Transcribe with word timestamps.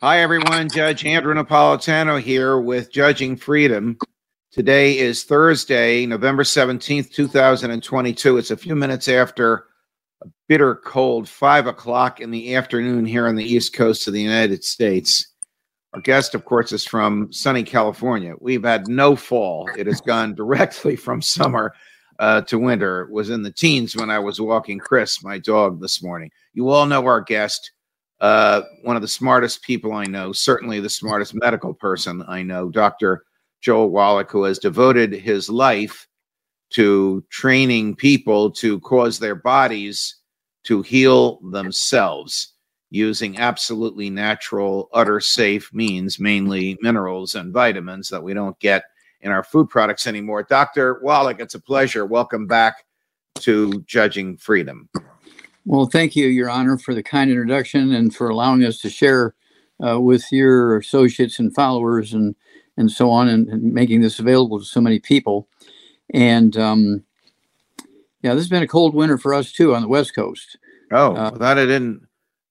Hi, 0.00 0.20
everyone. 0.20 0.68
Judge 0.68 1.04
Andrew 1.04 1.34
Napolitano 1.34 2.20
here 2.20 2.60
with 2.60 2.92
Judging 2.92 3.34
Freedom. 3.34 3.98
Today 4.52 4.96
is 4.96 5.24
Thursday, 5.24 6.06
November 6.06 6.44
17th, 6.44 7.10
2022. 7.10 8.38
It's 8.38 8.52
a 8.52 8.56
few 8.56 8.76
minutes 8.76 9.08
after 9.08 9.64
a 10.22 10.28
bitter 10.46 10.76
cold 10.76 11.28
five 11.28 11.66
o'clock 11.66 12.20
in 12.20 12.30
the 12.30 12.54
afternoon 12.54 13.06
here 13.06 13.26
on 13.26 13.34
the 13.34 13.42
East 13.42 13.72
Coast 13.72 14.06
of 14.06 14.12
the 14.12 14.22
United 14.22 14.62
States. 14.62 15.34
Our 15.92 16.00
guest, 16.00 16.32
of 16.36 16.44
course, 16.44 16.70
is 16.70 16.86
from 16.86 17.32
sunny 17.32 17.64
California. 17.64 18.34
We've 18.38 18.62
had 18.62 18.86
no 18.86 19.16
fall. 19.16 19.68
It 19.76 19.88
has 19.88 20.00
gone 20.00 20.36
directly 20.36 20.94
from 20.94 21.20
summer 21.20 21.74
uh, 22.20 22.42
to 22.42 22.60
winter. 22.60 23.02
It 23.02 23.10
was 23.10 23.30
in 23.30 23.42
the 23.42 23.50
teens 23.50 23.96
when 23.96 24.10
I 24.10 24.20
was 24.20 24.40
walking 24.40 24.78
Chris, 24.78 25.24
my 25.24 25.40
dog, 25.40 25.80
this 25.80 26.04
morning. 26.04 26.30
You 26.54 26.68
all 26.68 26.86
know 26.86 27.04
our 27.04 27.20
guest 27.20 27.72
uh, 28.20 28.62
one 28.82 28.96
of 28.96 29.02
the 29.02 29.08
smartest 29.08 29.62
people 29.62 29.92
I 29.92 30.04
know, 30.04 30.32
certainly 30.32 30.80
the 30.80 30.88
smartest 30.88 31.34
medical 31.34 31.72
person 31.72 32.24
I 32.26 32.42
know, 32.42 32.68
Dr. 32.68 33.24
Joel 33.60 33.90
Wallach, 33.90 34.30
who 34.30 34.44
has 34.44 34.58
devoted 34.58 35.12
his 35.12 35.48
life 35.48 36.06
to 36.70 37.24
training 37.30 37.96
people 37.96 38.50
to 38.50 38.80
cause 38.80 39.18
their 39.18 39.34
bodies 39.34 40.16
to 40.64 40.82
heal 40.82 41.40
themselves 41.50 42.54
using 42.90 43.38
absolutely 43.38 44.10
natural, 44.10 44.88
utter 44.92 45.20
safe 45.20 45.72
means, 45.72 46.18
mainly 46.18 46.76
minerals 46.80 47.34
and 47.34 47.52
vitamins 47.52 48.08
that 48.08 48.22
we 48.22 48.34
don't 48.34 48.58
get 48.60 48.84
in 49.20 49.30
our 49.30 49.42
food 49.42 49.68
products 49.68 50.06
anymore. 50.06 50.42
Dr. 50.42 51.00
Wallach, 51.02 51.40
it's 51.40 51.54
a 51.54 51.60
pleasure. 51.60 52.06
Welcome 52.06 52.46
back 52.46 52.84
to 53.40 53.82
Judging 53.86 54.36
Freedom. 54.36 54.88
Well, 55.68 55.84
thank 55.84 56.16
you, 56.16 56.28
Your 56.28 56.48
Honor, 56.48 56.78
for 56.78 56.94
the 56.94 57.02
kind 57.02 57.30
introduction 57.30 57.92
and 57.92 58.14
for 58.14 58.30
allowing 58.30 58.64
us 58.64 58.78
to 58.78 58.88
share 58.88 59.34
uh, 59.86 60.00
with 60.00 60.24
your 60.32 60.78
associates 60.78 61.38
and 61.38 61.54
followers 61.54 62.14
and 62.14 62.34
and 62.78 62.90
so 62.90 63.10
on, 63.10 63.28
and, 63.28 63.48
and, 63.48 63.74
making 63.74 64.00
this 64.00 64.18
available 64.18 64.58
to 64.58 64.64
so 64.64 64.80
many 64.80 64.98
people. 64.98 65.46
And 66.14 66.56
um, 66.56 67.04
yeah, 68.22 68.32
this 68.32 68.44
has 68.44 68.48
been 68.48 68.62
a 68.62 68.68
cold 68.68 68.94
winter 68.94 69.18
for 69.18 69.34
us 69.34 69.52
too 69.52 69.74
on 69.74 69.82
the 69.82 69.88
West 69.88 70.14
Coast. 70.14 70.56
Oh, 70.90 71.14
uh, 71.14 71.30
that 71.32 71.58
I 71.58 71.66
didn't. 71.66 72.00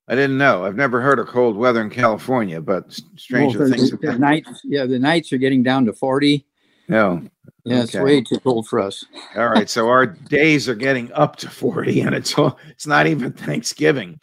I 0.08 0.14
didn't 0.14 0.38
know. 0.38 0.64
I've 0.64 0.76
never 0.76 1.02
heard 1.02 1.18
of 1.18 1.26
cold 1.26 1.58
weather 1.58 1.82
in 1.82 1.90
California, 1.90 2.62
but 2.62 2.94
stranger 3.16 3.60
well, 3.60 3.72
things. 3.72 3.90
The, 3.90 3.98
the 3.98 4.20
nights, 4.20 4.62
yeah, 4.64 4.86
the 4.86 5.00
nights 5.00 5.34
are 5.34 5.38
getting 5.38 5.64
down 5.64 5.86
to 5.86 5.94
forty. 5.94 6.46
No. 6.88 7.22
Yeah, 7.66 7.84
it's 7.84 7.96
way 7.96 8.22
too 8.22 8.40
cold 8.40 8.68
for 8.68 8.80
us. 8.80 9.04
All 9.36 9.50
right, 9.50 9.70
so 9.70 9.90
our 9.90 10.06
days 10.30 10.70
are 10.70 10.76
getting 10.76 11.12
up 11.12 11.36
to 11.38 11.50
40 11.50 12.02
and 12.02 12.16
it's 12.16 12.38
all, 12.38 12.58
it's 12.70 12.88
not 12.88 13.08
even 13.08 13.34
Thanksgiving. 13.34 14.20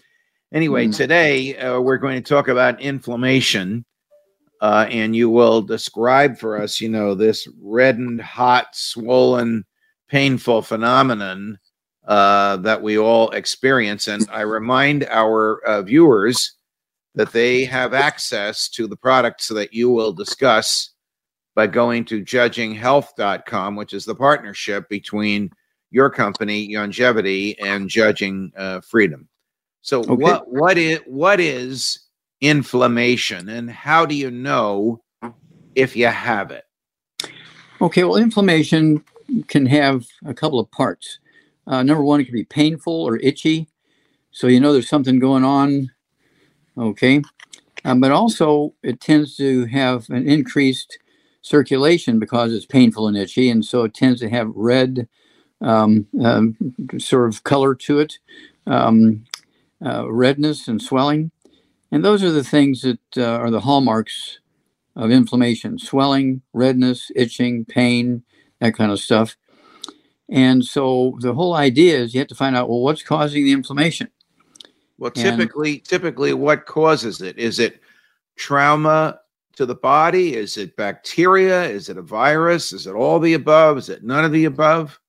Anyway, 0.53 0.87
mm. 0.87 0.97
today 0.97 1.57
uh, 1.59 1.79
we're 1.81 1.99
going 1.99 2.23
to 2.23 2.27
talk 2.27 2.49
about 2.49 2.81
inflammation 2.81 3.85
uh, 4.63 4.87
and 4.89 5.15
you 5.15 5.29
will 5.29 5.61
describe 5.61 6.39
for 6.39 6.59
us, 6.59 6.81
you 6.81 6.89
know, 6.89 7.15
this 7.15 7.47
reddened, 7.61 8.23
hot, 8.23 8.69
swollen, 8.73 9.65
painful 10.09 10.63
phenomenon 10.63 11.59
uh, 12.07 12.57
that 12.59 12.81
we 12.81 12.97
all 12.97 13.31
experience. 13.33 14.09
And 14.09 14.27
I 14.33 14.41
remind 14.41 15.05
our 15.05 15.63
uh, 15.67 15.83
viewers 15.83 16.55
that 17.15 17.33
they 17.33 17.65
have 17.65 17.93
access 17.93 18.69
to 18.71 18.87
the 18.87 18.97
products 18.97 19.49
that 19.49 19.75
you 19.75 19.91
will 19.91 20.13
discuss 20.13 20.94
by 21.55 21.67
going 21.67 22.05
to 22.07 22.23
judginghealth.com, 22.23 23.77
which 23.77 23.93
is 23.93 24.05
the 24.05 24.15
partnership 24.15 24.89
between 24.89 25.51
your 25.91 26.11
company, 26.11 26.69
Youngevity, 26.69 27.55
and 27.63 27.89
Judging 27.89 28.53
uh, 28.57 28.81
Freedom. 28.81 29.29
So, 29.81 30.01
okay. 30.01 30.15
what 30.15 30.49
what 30.49 30.79
is 30.79 31.01
what 31.07 31.41
is 31.41 32.01
inflammation, 32.41 33.49
and 33.49 33.71
how 33.71 34.05
do 34.05 34.15
you 34.15 34.31
know 34.31 35.03
if 35.75 35.95
you 35.95 36.07
have 36.07 36.51
it? 36.51 36.65
Okay, 37.81 38.03
well, 38.05 38.17
inflammation 38.17 39.05
can 39.47 39.67
have 39.67 40.07
a 40.25 40.35
couple 40.35 40.59
of 40.59 40.71
parts. 40.71 41.19
Uh, 41.67 41.83
number 41.83 42.03
one, 42.03 42.21
it 42.21 42.25
can 42.25 42.35
be 42.35 42.45
painful 42.45 42.93
or 42.93 43.19
itchy, 43.19 43.69
so 44.31 44.47
you 44.47 44.59
know 44.59 44.73
there's 44.73 44.89
something 44.89 45.19
going 45.19 45.45
on. 45.45 45.91
Okay, 46.77 47.23
um, 47.85 48.01
but 48.01 48.11
also 48.11 48.75
it 48.83 49.01
tends 49.01 49.37
to 49.37 49.67
have 49.67 50.09
an 50.11 50.27
increased 50.27 50.99
circulation 51.45 52.19
because 52.19 52.55
it's 52.55 52.65
painful 52.65 53.07
and 53.07 53.17
itchy, 53.17 53.51
and 53.51 53.65
so 53.65 53.85
it 53.85 53.95
tends 53.95 54.19
to 54.21 54.31
have 54.31 54.51
red 54.55 55.07
um, 55.61 56.07
um, 56.23 56.57
sort 56.99 57.29
of 57.29 57.45
color 57.45 57.75
to 57.75 58.01
it, 58.01 58.19
um, 58.67 59.25
uh, 59.85 60.11
redness 60.11 60.67
and 60.69 60.81
swelling. 60.81 61.31
And 61.93 62.05
those 62.05 62.25
are 62.25 62.33
the 62.33 62.43
things 62.43 62.81
that 62.81 62.99
uh, 63.17 63.37
are 63.39 63.51
the 63.51 63.61
hallmarks 63.61 64.41
of 64.97 65.11
inflammation 65.11 65.79
swelling, 65.79 66.41
redness, 66.55 67.11
itching, 67.15 67.67
pain, 67.67 68.23
that 68.61 68.75
kind 68.75 68.91
of 68.91 68.99
stuff. 68.99 69.37
And 70.31 70.65
so 70.65 71.19
the 71.21 71.35
whole 71.35 71.55
idea 71.55 71.99
is 71.99 72.15
you 72.15 72.21
have 72.21 72.29
to 72.29 72.35
find 72.35 72.57
out 72.57 72.71
well, 72.71 72.81
what's 72.81 73.03
causing 73.03 73.45
the 73.45 73.53
inflammation? 73.53 74.09
Well, 74.97 75.11
typically, 75.11 75.75
and, 75.75 75.85
typically, 75.85 76.33
what 76.33 76.65
causes 76.65 77.21
it? 77.21 77.37
Is 77.37 77.59
it 77.59 77.81
trauma 78.37 79.21
to 79.57 79.67
the 79.67 79.75
body? 79.75 80.37
Is 80.37 80.57
it 80.57 80.77
bacteria? 80.77 81.65
Is 81.65 81.89
it 81.89 81.99
a 81.99 82.03
virus? 82.03 82.73
Is 82.73 82.87
it 82.87 82.95
all 82.95 83.19
the 83.19 83.35
above? 83.35 83.79
Is 83.79 83.89
it 83.89 84.05
none 84.05 84.25
of 84.25 84.33
the 84.33 84.45
above? 84.45 85.01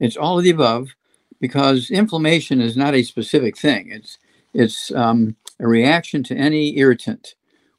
It's 0.00 0.16
all 0.16 0.38
of 0.38 0.44
the 0.44 0.50
above 0.50 0.88
because 1.40 1.90
inflammation 1.90 2.60
is 2.60 2.76
not 2.76 2.94
a 2.94 3.02
specific 3.02 3.56
thing. 3.56 3.90
It's 3.90 4.18
it's 4.52 4.92
um, 4.92 5.36
a 5.60 5.66
reaction 5.66 6.22
to 6.24 6.36
any 6.36 6.78
irritant, 6.78 7.34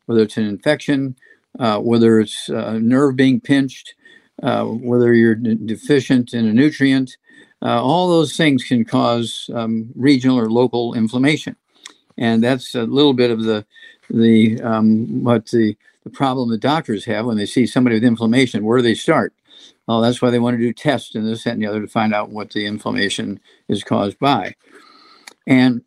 whether 0.05 0.21
it's 0.21 0.37
an 0.37 0.45
infection, 0.45 1.15
uh, 1.59 1.79
whether 1.79 2.19
it's 2.19 2.49
a 2.49 2.79
nerve 2.79 3.15
being 3.15 3.39
pinched, 3.39 3.95
uh, 4.43 4.65
whether 4.65 5.13
you're 5.13 5.35
deficient 5.35 6.33
in 6.33 6.45
a 6.45 6.53
nutrient. 6.53 7.15
Uh, 7.61 7.81
all 7.81 8.09
those 8.09 8.35
things 8.35 8.63
can 8.63 8.83
cause 8.83 9.49
um, 9.53 9.89
regional 9.95 10.37
or 10.37 10.49
local 10.49 10.93
inflammation, 10.93 11.55
and 12.17 12.43
that's 12.43 12.75
a 12.75 12.83
little 12.83 13.13
bit 13.13 13.31
of 13.31 13.43
the 13.43 13.65
the 14.09 14.61
um, 14.61 15.23
what 15.23 15.45
the 15.47 15.75
the 16.05 16.09
problem 16.11 16.49
the 16.49 16.57
doctors 16.57 17.03
have 17.05 17.25
when 17.25 17.35
they 17.35 17.47
see 17.47 17.65
somebody 17.65 17.95
with 17.95 18.05
inflammation. 18.05 18.63
Where 18.63 18.77
do 18.77 18.83
they 18.83 18.95
start? 18.95 19.33
Well, 19.87 20.01
that's 20.01 20.21
why 20.21 20.29
they 20.29 20.39
want 20.39 20.55
to 20.55 20.63
do 20.63 20.71
tests 20.71 21.15
and 21.15 21.27
this, 21.27 21.43
that, 21.43 21.53
and 21.53 21.61
the 21.61 21.67
other 21.67 21.81
to 21.81 21.87
find 21.87 22.13
out 22.13 22.29
what 22.29 22.51
the 22.51 22.65
inflammation 22.65 23.39
is 23.67 23.83
caused 23.83 24.17
by. 24.19 24.55
And 25.47 25.81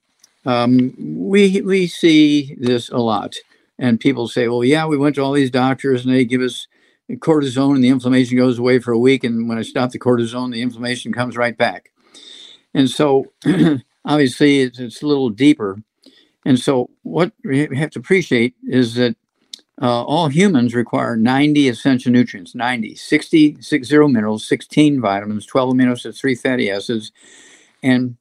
um, 0.45 0.95
we 0.99 1.61
we 1.62 1.87
see 1.87 2.57
this 2.61 2.91
a 2.91 2.99
lot. 2.99 3.37
And 3.78 4.01
people 4.01 4.27
say, 4.27 4.49
"Well, 4.49 4.65
yeah, 4.65 4.87
we 4.87 4.97
went 4.97 5.15
to 5.15 5.23
all 5.23 5.33
these 5.33 5.53
doctors 5.53 6.05
and 6.05 6.12
they 6.12 6.25
give 6.25 6.43
us 6.43 6.67
cortisone, 7.11 7.77
and 7.77 7.84
the 7.84 7.89
inflammation 7.89 8.37
goes 8.37 8.59
away 8.59 8.81
for 8.81 8.93
a 8.93 8.99
week. 8.99 9.23
And 9.25 9.49
when 9.49 9.59
I 9.59 9.62
stop 9.62 9.93
the 9.93 10.01
cortisone, 10.01 10.53
the 10.53 10.62
inflammation 10.62 11.12
comes 11.12 11.37
right 11.37 11.57
back." 11.57 11.91
And 12.75 12.91
so, 12.91 13.33
obviously, 14.04 14.60
it's, 14.60 14.78
it's 14.81 15.03
a 15.03 15.07
little 15.07 15.31
deeper. 15.31 15.81
And 16.45 16.59
so, 16.59 16.91
what 17.03 17.33
we 17.45 17.69
have 17.77 17.91
to 17.91 18.01
appreciate 18.01 18.54
is 18.65 18.95
that 18.95 19.16
uh, 19.80 20.03
all 20.03 20.28
humans 20.28 20.75
require 20.75 21.16
90 21.16 21.69
essential 21.69 22.10
nutrients 22.10 22.54
90 22.54 22.95
60 22.97 23.59
60 23.60 24.09
minerals 24.09 24.47
16 24.47 25.01
vitamins 25.01 25.47
12 25.47 25.75
amino 25.75 25.92
acids 25.92 26.21
3 26.21 26.34
fatty 26.34 26.71
acids. 26.71 27.13
And 27.83 28.16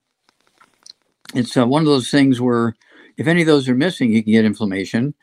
it's 1.34 1.58
uh, 1.58 1.66
one 1.66 1.82
of 1.82 1.88
those 1.88 2.12
things 2.12 2.40
where 2.40 2.76
if 3.18 3.28
any 3.28 3.42
of 3.42 3.48
those 3.48 3.68
are 3.68 3.76
missing 3.76 4.12
you 4.12 4.24
can 4.24 4.34
get 4.34 4.46
inflammation. 4.46 5.14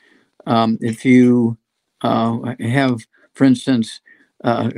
Um, 0.47 0.79
if 0.81 1.05
you 1.05 1.57
uh, 2.03 2.55
have 2.61 3.01
for 3.35 3.45
instance 3.45 4.01
uh, 4.43 4.71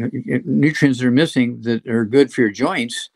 nutrients 0.44 1.00
that 1.00 1.06
are 1.06 1.10
missing 1.10 1.62
that 1.62 1.86
are 1.86 2.04
good 2.04 2.32
for 2.32 2.42
your 2.42 2.50
joints 2.50 3.10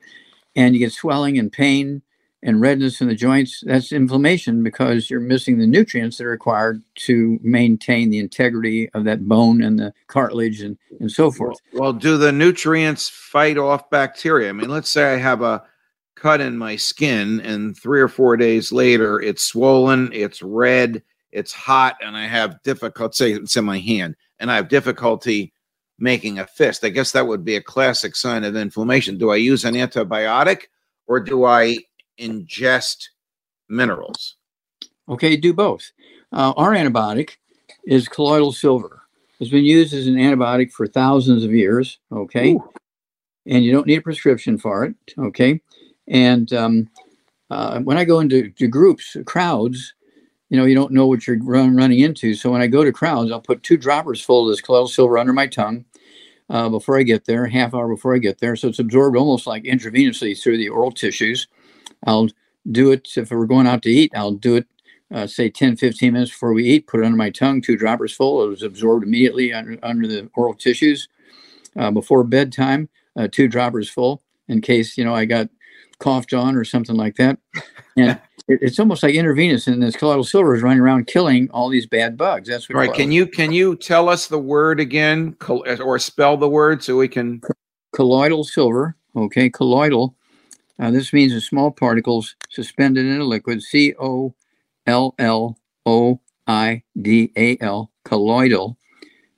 and 0.57 0.75
you 0.75 0.81
get 0.81 0.93
swelling 0.93 1.39
and 1.39 1.53
pain 1.53 2.03
and 2.43 2.61
redness 2.61 3.01
in 3.01 3.09
the 3.09 3.15
joints, 3.15 3.63
that's 3.67 3.93
inflammation 3.93 4.63
because 4.63 5.11
you're 5.11 5.21
missing 5.21 5.59
the 5.59 5.67
nutrients 5.67 6.17
that 6.17 6.25
are 6.25 6.31
required 6.31 6.83
to 6.95 7.39
maintain 7.43 8.11
the 8.11 8.19
integrity 8.19 8.89
of 8.91 9.05
that 9.05 9.29
bone 9.29 9.63
and 9.63 9.79
the 9.79 9.93
cartilage 10.07 10.63
and, 10.63 10.79
and 11.01 11.13
so 11.13 11.31
forth. 11.31 11.59
Well, 11.73 11.83
well, 11.83 11.93
do 11.93 12.17
the 12.17 12.33
nutrients 12.33 13.09
fight 13.09 13.59
off 13.59 13.91
bacteria? 13.91 14.49
I 14.49 14.53
mean, 14.53 14.71
let's 14.71 14.89
say 14.89 15.13
I 15.13 15.19
have 15.19 15.43
a 15.43 15.63
cut 16.15 16.41
in 16.41 16.57
my 16.57 16.77
skin, 16.77 17.41
and 17.41 17.77
three 17.77 18.01
or 18.01 18.09
four 18.09 18.37
days 18.37 18.73
later, 18.73 19.21
it's 19.21 19.45
swollen, 19.45 20.11
it's 20.13 20.43
red, 20.43 21.03
it's 21.33 21.53
hot, 21.53 21.97
and 22.03 22.17
I 22.17 22.27
have 22.27 22.63
difficulty. 22.63 23.15
Say 23.15 23.33
it's 23.33 23.57
in 23.57 23.65
my 23.65 23.79
hand, 23.79 24.17
and 24.39 24.51
I 24.51 24.57
have 24.57 24.69
difficulty 24.69 25.53
making 25.99 26.39
a 26.39 26.47
fist. 26.47 26.85
I 26.85 26.89
guess 26.89 27.13
that 27.13 27.27
would 27.27 27.45
be 27.45 27.57
a 27.57 27.63
classic 27.63 28.17
sign 28.17 28.45
of 28.45 28.57
inflammation. 28.57 29.19
Do 29.19 29.31
I 29.31 29.37
use 29.37 29.65
an 29.65 29.75
antibiotic 29.75 30.65
or 31.07 31.21
do 31.21 31.45
I 31.45 31.79
ingest 32.21 33.09
minerals? 33.69 34.37
Okay, 35.09 35.37
do 35.37 35.53
both. 35.53 35.91
Uh, 36.33 36.53
our 36.57 36.71
antibiotic 36.71 37.37
is 37.87 38.09
colloidal 38.09 38.53
silver. 38.53 39.03
It's 39.41 39.51
been 39.51 39.65
used 39.65 39.95
as 39.95 40.07
an 40.07 40.17
antibiotic 40.17 40.71
for 40.71 40.87
thousands 40.87 41.45
of 41.45 41.53
years. 41.53 41.99
Okay, 42.13 42.53
Ooh. 42.53 42.73
and 43.47 43.65
you 43.65 43.73
don't 43.73 43.87
need 43.87 43.99
a 43.99 44.03
prescription 44.03 44.59
for 44.59 44.85
it. 44.85 44.95
Okay, 45.19 45.61
and 46.09 46.53
um, 46.53 46.91
uh, 47.51 47.81
when 47.81 47.99
I 47.99 48.05
go 48.05 48.21
into 48.21 48.51
groups, 48.69 49.17
crowds, 49.25 49.95
you 50.51 50.57
know, 50.57 50.65
you 50.65 50.75
don't 50.75 50.93
know 50.93 51.07
what 51.07 51.27
you're 51.27 51.43
run, 51.43 51.75
running 51.75 52.01
into. 52.01 52.35
So 52.35 52.51
when 52.51 52.61
I 52.61 52.67
go 52.67 52.85
to 52.85 52.93
crowds, 52.93 53.31
I'll 53.31 53.41
put 53.41 53.63
two 53.63 53.77
droppers 53.77 54.21
full 54.21 54.45
of 54.45 54.53
this 54.53 54.61
colloidal 54.61 54.89
silver 54.89 55.17
under 55.17 55.33
my 55.33 55.47
tongue 55.47 55.85
uh, 56.51 56.69
before 56.69 56.99
I 56.99 57.05
get 57.05 57.25
there, 57.25 57.47
half 57.47 57.73
hour 57.73 57.89
before 57.89 58.15
I 58.15 58.19
get 58.19 58.39
there. 58.39 58.57
So 58.57 58.69
it's 58.69 58.81
absorbed 58.81 59.17
almost 59.17 59.47
like 59.47 59.63
intravenously 59.65 60.41
through 60.41 60.59
the 60.59 60.69
oral 60.69 60.91
tissues. 60.91 61.47
I'll 62.07 62.29
do 62.71 62.93
it 62.93 63.09
if 63.17 63.31
we're 63.31 63.47
going 63.47 63.67
out 63.67 63.83
to 63.83 63.91
eat. 63.91 64.13
I'll 64.15 64.33
do 64.33 64.57
it, 64.57 64.67
uh, 65.13 65.27
say 65.27 65.51
10, 65.51 65.77
15 65.77 66.13
minutes 66.13 66.31
before 66.31 66.53
we 66.53 66.65
eat, 66.65 66.87
put 66.87 67.01
it 67.01 67.07
under 67.07 67.17
my 67.17 67.31
tongue, 67.31 67.61
two 67.61 67.77
droppers 67.77 68.13
full. 68.13 68.45
It 68.45 68.49
was 68.49 68.63
absorbed 68.63 69.05
immediately 69.05 69.53
under, 69.53 69.79
under 69.83 70.07
the 70.07 70.31
oral 70.35 70.55
tissues. 70.55 71.09
Uh, 71.77 71.91
before 71.91 72.25
bedtime, 72.25 72.89
uh, 73.17 73.29
two 73.31 73.49
droppers 73.49 73.89
full 73.89 74.23
in 74.49 74.61
case, 74.61 74.99
you 74.99 75.05
know, 75.05 75.15
I 75.15 75.25
got 75.25 75.49
coughed 76.01 76.33
on 76.33 76.57
or 76.57 76.65
something 76.65 76.97
like 76.97 77.17
that. 77.17 77.39
And 77.97 78.21
it's 78.49 78.79
almost 78.79 79.03
like 79.03 79.15
intravenous, 79.15 79.67
and 79.67 79.83
this 79.83 79.97
colloidal 79.97 80.25
silver 80.25 80.55
is 80.57 80.63
running 80.63 80.81
around 80.81 81.07
killing 81.07 81.49
all 81.51 81.69
these 81.69 81.87
bad 81.87 82.17
bugs. 82.17 82.49
That's 82.49 82.69
what. 82.69 82.77
Right? 82.77 82.93
Can 82.93 83.13
you 83.13 83.27
can 83.27 83.53
you 83.53 83.77
tell 83.77 84.09
us 84.09 84.27
the 84.27 84.39
word 84.39 84.81
again, 84.81 85.37
or 85.49 85.99
spell 85.99 86.37
the 86.37 86.49
word 86.49 86.83
so 86.83 86.97
we 86.97 87.09
can? 87.09 87.41
Colloidal 87.93 88.45
silver. 88.45 88.97
Okay, 89.15 89.51
colloidal. 89.51 90.17
Uh, 90.81 90.91
this 90.91 91.13
means 91.13 91.35
the 91.35 91.41
small 91.41 91.71
particles 91.71 92.35
suspended 92.49 93.05
in 93.05 93.21
a 93.21 93.25
liquid. 93.25 93.63
C 93.63 93.95
O 94.01 94.35
L 94.87 95.15
L 95.19 95.59
O 95.85 96.21
I 96.47 96.83
D 97.01 97.31
A 97.37 97.59
L. 97.61 97.91
Colloidal. 98.05 98.79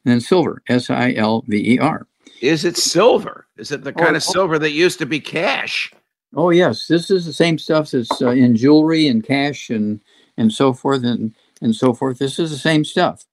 And 0.04 0.12
then 0.12 0.20
silver. 0.20 0.62
S 0.68 0.88
I 0.88 1.12
L 1.14 1.44
V 1.48 1.74
E 1.74 1.78
R. 1.78 2.06
Is 2.40 2.64
it 2.64 2.76
silver? 2.76 3.46
Is 3.56 3.72
it 3.72 3.84
the 3.84 3.92
kind 3.92 4.14
oh, 4.14 4.16
of 4.16 4.22
silver 4.22 4.58
that 4.58 4.70
used 4.70 4.98
to 5.00 5.06
be 5.06 5.20
cash? 5.20 5.92
Oh 6.34 6.50
yes, 6.50 6.86
this 6.86 7.10
is 7.10 7.26
the 7.26 7.32
same 7.32 7.58
stuff 7.58 7.90
that's 7.90 8.22
uh, 8.22 8.30
in 8.30 8.56
jewelry 8.56 9.06
and 9.06 9.24
cash 9.24 9.68
and 9.68 10.00
and 10.36 10.52
so 10.52 10.72
forth 10.72 11.04
and 11.04 11.34
and 11.60 11.74
so 11.74 11.92
forth. 11.92 12.18
This 12.18 12.38
is 12.38 12.50
the 12.50 12.56
same 12.56 12.84
stuff. 12.84 13.24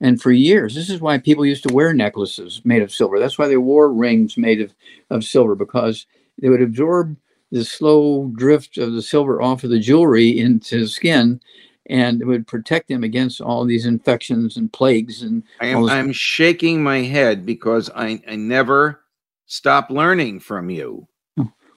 And 0.00 0.22
for 0.22 0.30
years, 0.30 0.76
this 0.76 0.90
is 0.90 1.00
why 1.00 1.18
people 1.18 1.44
used 1.44 1.66
to 1.66 1.74
wear 1.74 1.92
necklaces 1.92 2.62
made 2.64 2.82
of 2.82 2.92
silver. 2.92 3.18
That's 3.18 3.36
why 3.36 3.48
they 3.48 3.56
wore 3.56 3.92
rings 3.92 4.36
made 4.36 4.60
of, 4.60 4.72
of 5.10 5.24
silver 5.24 5.56
because 5.56 6.06
they 6.40 6.48
would 6.48 6.62
absorb 6.62 7.16
the 7.50 7.64
slow 7.64 8.30
drift 8.36 8.78
of 8.78 8.92
the 8.92 9.02
silver 9.02 9.40
off 9.40 9.64
of 9.64 9.70
the 9.70 9.78
jewelry 9.78 10.38
into 10.38 10.80
the 10.80 10.88
skin 10.88 11.40
and 11.86 12.20
it 12.20 12.26
would 12.26 12.46
protect 12.46 12.88
them 12.88 13.02
against 13.02 13.40
all 13.40 13.64
these 13.64 13.86
infections 13.86 14.56
and 14.56 14.72
plagues 14.72 15.22
and 15.22 15.42
I 15.60 15.66
am 15.66 15.88
I'm 15.88 16.12
shaking 16.12 16.82
my 16.82 16.98
head 16.98 17.46
because 17.46 17.90
I, 17.94 18.22
I 18.28 18.36
never 18.36 19.00
stop 19.46 19.90
learning 19.90 20.40
from 20.40 20.70
you. 20.70 21.08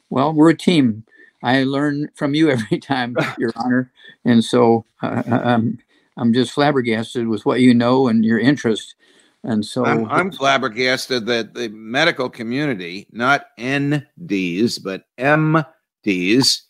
Well, 0.10 0.34
we're 0.34 0.50
a 0.50 0.58
team. 0.58 1.06
I 1.42 1.64
learn 1.64 2.10
from 2.14 2.36
you 2.36 2.50
every 2.52 2.78
time, 2.78 3.16
Your 3.40 3.52
Honor, 3.56 3.92
and 4.24 4.44
so 4.44 4.86
uh, 5.02 5.24
uh, 5.26 5.42
I'm 5.44 5.80
I'm 6.18 6.34
just 6.34 6.52
flabbergasted 6.52 7.28
with 7.28 7.46
what 7.46 7.62
you 7.62 7.74
know 7.74 8.08
and 8.08 8.24
your 8.24 8.38
interest. 8.38 8.96
And 9.44 9.66
so 9.66 9.86
I'm, 9.86 10.08
I'm 10.10 10.32
flabbergasted 10.32 11.26
that 11.26 11.54
the 11.56 11.70
medical 11.70 12.30
community, 12.30 13.08
not 13.12 13.46
NDs 13.58 14.84
but 14.84 15.06
MDs, 15.18 16.62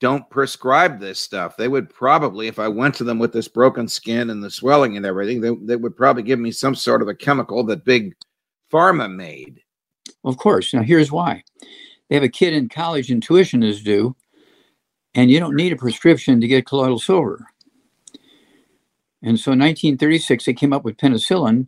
don't 0.00 0.28
prescribe 0.30 0.98
this 0.98 1.20
stuff. 1.20 1.56
They 1.56 1.68
would 1.68 1.90
probably, 1.90 2.46
if 2.46 2.58
I 2.58 2.68
went 2.68 2.94
to 2.96 3.04
them 3.04 3.18
with 3.18 3.32
this 3.32 3.48
broken 3.48 3.86
skin 3.86 4.30
and 4.30 4.42
the 4.42 4.50
swelling 4.50 4.96
and 4.96 5.04
everything, 5.04 5.40
they, 5.40 5.54
they 5.62 5.76
would 5.76 5.96
probably 5.96 6.22
give 6.22 6.38
me 6.38 6.52
some 6.52 6.74
sort 6.74 7.02
of 7.02 7.08
a 7.08 7.14
chemical 7.14 7.64
that 7.64 7.84
big 7.84 8.14
pharma 8.72 9.12
made. 9.12 9.60
Of 10.24 10.38
course. 10.38 10.72
Now, 10.72 10.82
here's 10.82 11.12
why 11.12 11.44
they 12.08 12.16
have 12.16 12.24
a 12.24 12.28
kid 12.28 12.54
in 12.54 12.68
college 12.68 13.10
and 13.10 13.22
tuition 13.22 13.62
is 13.62 13.82
due, 13.82 14.16
and 15.14 15.30
you 15.30 15.38
don't 15.38 15.56
need 15.56 15.72
a 15.72 15.76
prescription 15.76 16.40
to 16.40 16.48
get 16.48 16.66
colloidal 16.66 16.98
silver. 16.98 17.46
And 19.22 19.38
so 19.38 19.52
in 19.52 19.58
1936, 19.58 20.44
they 20.44 20.54
came 20.54 20.72
up 20.72 20.82
with 20.82 20.96
penicillin, 20.96 21.66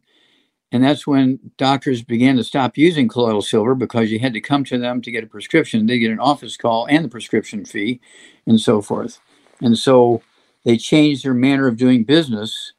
and 0.73 0.83
that's 0.83 1.07
when 1.07 1.39
doctors 1.59 2.03
began 2.03 2.37
to 2.37 2.45
stop 2.45 2.79
using 2.79 3.07
colloidal 3.07 3.43
silver 3.43 3.75
because 3.75 4.11
you 4.11 4.19
had 4.19 4.33
to 4.33 4.41
come 4.41 4.65
to 4.65 4.79
them 4.79 5.03
to 5.03 5.11
get 5.11 5.23
a 5.23 5.27
prescription. 5.27 5.87
They 5.87 5.99
get 5.99 6.11
an 6.11 6.19
office 6.19 6.57
call 6.57 6.87
and 6.87 7.05
the 7.05 7.11
prescription 7.11 7.67
fee, 7.67 8.01
and 8.47 8.59
so 8.59 8.81
forth. 8.81 9.21
And 9.61 9.77
so 9.77 10.23
they 10.65 10.79
changed 10.79 11.25
their 11.25 11.35
manner 11.35 11.67
of 11.67 11.77
doing 11.77 12.05
business. 12.05 12.73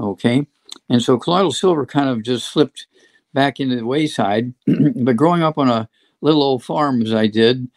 Okay. 0.00 0.46
And 0.88 1.00
so 1.00 1.18
colloidal 1.18 1.52
silver 1.52 1.86
kind 1.86 2.08
of 2.08 2.24
just 2.24 2.50
slipped 2.50 2.88
back 3.32 3.60
into 3.60 3.76
the 3.76 3.86
wayside. 3.86 4.52
but 4.96 5.16
growing 5.16 5.42
up 5.42 5.56
on 5.56 5.68
a 5.68 5.88
little 6.20 6.42
old 6.42 6.64
farm 6.64 7.00
as 7.00 7.14
I 7.14 7.28
did, 7.28 7.68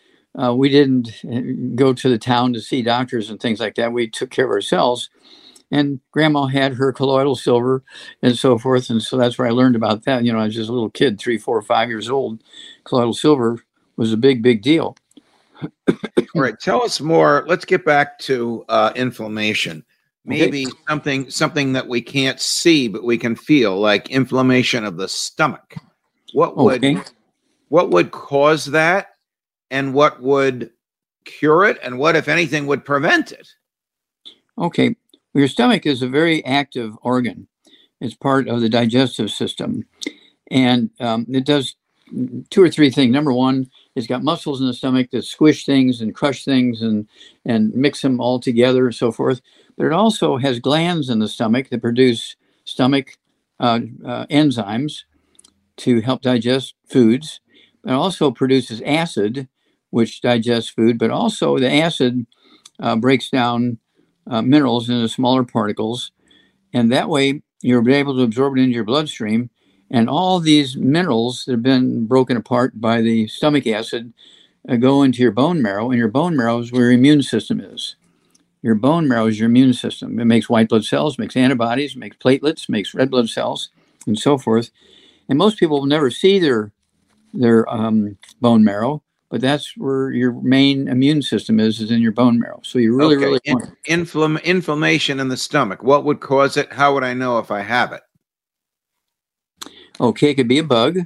uh, 0.41 0.53
we 0.55 0.69
didn't 0.69 1.11
uh, 1.31 1.75
go 1.75 1.93
to 1.93 2.09
the 2.09 2.17
town 2.17 2.53
to 2.53 2.61
see 2.61 2.81
doctors 2.81 3.29
and 3.29 3.39
things 3.39 3.59
like 3.59 3.75
that. 3.75 3.93
We 3.93 4.07
took 4.07 4.31
care 4.31 4.45
of 4.45 4.51
ourselves. 4.51 5.09
And 5.71 5.99
grandma 6.11 6.47
had 6.47 6.73
her 6.73 6.91
colloidal 6.91 7.35
silver 7.35 7.83
and 8.21 8.35
so 8.37 8.57
forth. 8.57 8.89
And 8.89 9.01
so 9.01 9.17
that's 9.17 9.37
where 9.37 9.47
I 9.47 9.51
learned 9.51 9.75
about 9.75 10.05
that. 10.05 10.23
You 10.23 10.33
know, 10.33 10.39
I 10.39 10.45
was 10.45 10.55
just 10.55 10.69
a 10.69 10.73
little 10.73 10.89
kid, 10.89 11.19
three, 11.19 11.37
four, 11.37 11.61
five 11.61 11.89
years 11.89 12.09
old. 12.09 12.43
Colloidal 12.85 13.13
silver 13.13 13.63
was 13.95 14.11
a 14.11 14.17
big, 14.17 14.41
big 14.41 14.61
deal. 14.61 14.97
All 15.61 16.41
right. 16.41 16.59
Tell 16.59 16.83
us 16.83 16.99
more. 16.99 17.45
Let's 17.47 17.65
get 17.65 17.85
back 17.85 18.17
to 18.19 18.65
uh, 18.69 18.93
inflammation. 18.95 19.85
Maybe 20.25 20.67
okay. 20.67 20.77
something 20.87 21.29
something 21.29 21.73
that 21.73 21.87
we 21.87 22.01
can't 22.01 22.39
see 22.39 22.87
but 22.87 23.03
we 23.03 23.17
can 23.17 23.35
feel, 23.35 23.79
like 23.79 24.09
inflammation 24.09 24.85
of 24.85 24.97
the 24.97 25.07
stomach. 25.07 25.75
What 26.33 26.57
would 26.57 26.83
okay 26.83 27.01
what 27.69 27.91
would 27.91 28.11
cause 28.11 28.65
that 28.65 29.15
and 29.71 29.93
what 29.93 30.21
would 30.21 30.71
cure 31.23 31.63
it 31.65 31.77
and 31.81 31.97
what 31.97 32.15
if 32.15 32.27
anything 32.27 32.67
would 32.67 32.83
prevent 32.83 33.31
it 33.31 33.47
okay 34.57 34.95
your 35.33 35.47
stomach 35.47 35.85
is 35.85 36.01
a 36.01 36.07
very 36.07 36.43
active 36.45 36.97
organ. 37.01 37.47
It's 38.01 38.15
part 38.15 38.47
of 38.47 38.61
the 38.61 38.69
digestive 38.69 39.31
system. 39.31 39.85
And 40.49 40.89
um, 40.99 41.25
it 41.29 41.45
does 41.45 41.75
two 42.49 42.63
or 42.63 42.69
three 42.69 42.89
things. 42.89 43.13
Number 43.13 43.33
one 43.33 43.69
it's 43.95 44.07
got 44.07 44.23
muscles 44.23 44.61
in 44.61 44.67
the 44.67 44.73
stomach 44.73 45.11
that 45.11 45.25
squish 45.25 45.65
things 45.65 46.01
and 46.01 46.15
crush 46.15 46.43
things 46.45 46.81
and 46.81 47.07
and 47.45 47.73
mix 47.73 48.01
them 48.01 48.19
all 48.19 48.39
together 48.39 48.85
and 48.85 48.95
so 48.95 49.11
forth. 49.11 49.41
But 49.77 49.87
it 49.87 49.93
also 49.93 50.37
has 50.37 50.59
glands 50.59 51.09
in 51.09 51.19
the 51.19 51.27
stomach 51.27 51.69
that 51.69 51.81
produce 51.81 52.35
stomach 52.65 53.17
uh, 53.59 53.81
uh, 54.05 54.25
enzymes 54.27 55.03
to 55.77 56.01
help 56.01 56.21
digest 56.21 56.75
foods. 56.87 57.39
It 57.85 57.91
also 57.91 58.31
produces 58.31 58.81
acid, 58.81 59.47
which 59.89 60.21
digests 60.21 60.69
food, 60.69 60.97
but 60.97 61.11
also 61.11 61.57
the 61.57 61.71
acid 61.71 62.25
uh, 62.79 62.95
breaks 62.95 63.29
down 63.29 63.77
uh, 64.29 64.41
minerals 64.41 64.89
into 64.89 65.07
smaller 65.09 65.43
particles. 65.43 66.11
And 66.73 66.91
that 66.91 67.09
way, 67.09 67.41
you're 67.61 67.87
able 67.89 68.15
to 68.15 68.23
absorb 68.23 68.57
it 68.57 68.61
into 68.61 68.75
your 68.75 68.83
bloodstream. 68.83 69.49
And 69.91 70.09
all 70.09 70.39
these 70.39 70.77
minerals 70.77 71.45
that 71.45 71.53
have 71.53 71.63
been 71.63 72.05
broken 72.05 72.37
apart 72.37 72.79
by 72.79 73.01
the 73.01 73.27
stomach 73.27 73.65
acid 73.65 74.13
uh, 74.67 74.75
go 74.75 75.01
into 75.01 75.21
your 75.21 75.31
bone 75.31 75.61
marrow, 75.61 75.89
and 75.89 75.97
your 75.97 76.09
bone 76.09 76.35
marrow 76.35 76.59
is 76.59 76.71
where 76.71 76.83
your 76.83 76.91
immune 76.91 77.23
system 77.23 77.59
is. 77.59 77.95
Your 78.61 78.75
bone 78.75 79.07
marrow 79.07 79.27
is 79.27 79.39
your 79.39 79.47
immune 79.47 79.73
system. 79.73 80.19
It 80.19 80.25
makes 80.25 80.49
white 80.49 80.69
blood 80.69 80.85
cells, 80.85 81.17
makes 81.17 81.35
antibodies, 81.35 81.95
makes 81.95 82.17
platelets, 82.17 82.69
makes 82.69 82.93
red 82.93 83.09
blood 83.09 83.29
cells, 83.29 83.69
and 84.05 84.19
so 84.19 84.37
forth. 84.37 84.69
And 85.29 85.37
most 85.37 85.57
people 85.57 85.79
will 85.79 85.87
never 85.87 86.11
see 86.11 86.39
their 86.39 86.71
their 87.33 87.71
um, 87.71 88.17
bone 88.41 88.63
marrow, 88.63 89.03
but 89.29 89.41
that's 89.41 89.77
where 89.77 90.11
your 90.11 90.33
main 90.41 90.87
immune 90.87 91.21
system 91.21 91.59
is, 91.59 91.79
is 91.79 91.91
in 91.91 92.01
your 92.01 92.11
bone 92.11 92.39
marrow. 92.39 92.59
So 92.63 92.79
you 92.79 92.95
really, 92.95 93.15
okay. 93.15 93.25
really 93.25 93.39
in, 93.45 93.53
want 93.55 93.83
Inflam- 93.85 94.43
inflammation 94.43 95.19
in 95.19 95.27
the 95.27 95.37
stomach. 95.37 95.83
What 95.83 96.03
would 96.05 96.19
cause 96.19 96.57
it? 96.57 96.73
How 96.73 96.93
would 96.93 97.03
I 97.03 97.13
know 97.13 97.37
if 97.37 97.51
I 97.51 97.61
have 97.61 97.91
it? 97.91 98.01
Okay, 100.01 100.31
it 100.31 100.35
could 100.35 100.47
be 100.47 100.59
a 100.59 100.63
bug. 100.63 100.99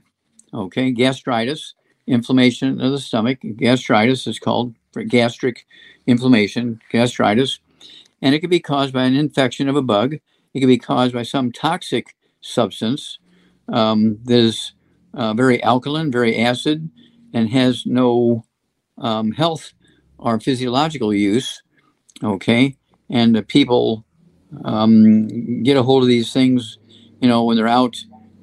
Okay, 0.53 0.91
gastritis, 0.91 1.73
inflammation 2.07 2.79
of 2.79 2.91
the 2.91 2.99
stomach. 2.99 3.39
Gastritis 3.41 4.27
is 4.27 4.39
called 4.39 4.73
gastric 5.07 5.65
inflammation, 6.07 6.79
gastritis. 6.91 7.59
And 8.21 8.33
it 8.33 8.39
could 8.39 8.49
be 8.49 8.59
caused 8.59 8.93
by 8.93 9.03
an 9.03 9.15
infection 9.15 9.67
of 9.67 9.75
a 9.75 9.81
bug. 9.81 10.13
It 10.53 10.59
could 10.59 10.67
be 10.67 10.77
caused 10.77 11.13
by 11.13 11.23
some 11.23 11.51
toxic 11.51 12.15
substance 12.41 13.19
um, 13.67 14.19
that 14.25 14.37
is 14.37 14.73
uh, 15.13 15.33
very 15.33 15.61
alkaline, 15.63 16.11
very 16.11 16.37
acid, 16.37 16.89
and 17.33 17.49
has 17.49 17.85
no 17.85 18.45
um, 18.97 19.31
health 19.31 19.73
or 20.17 20.39
physiological 20.39 21.13
use, 21.13 21.61
okay, 22.23 22.77
and 23.09 23.35
the 23.35 23.43
people 23.43 24.05
um, 24.63 25.63
get 25.63 25.77
a 25.77 25.83
hold 25.83 26.03
of 26.03 26.09
these 26.09 26.31
things, 26.31 26.77
you 27.19 27.27
know, 27.27 27.43
when 27.43 27.57
they're 27.57 27.67
out 27.67 27.97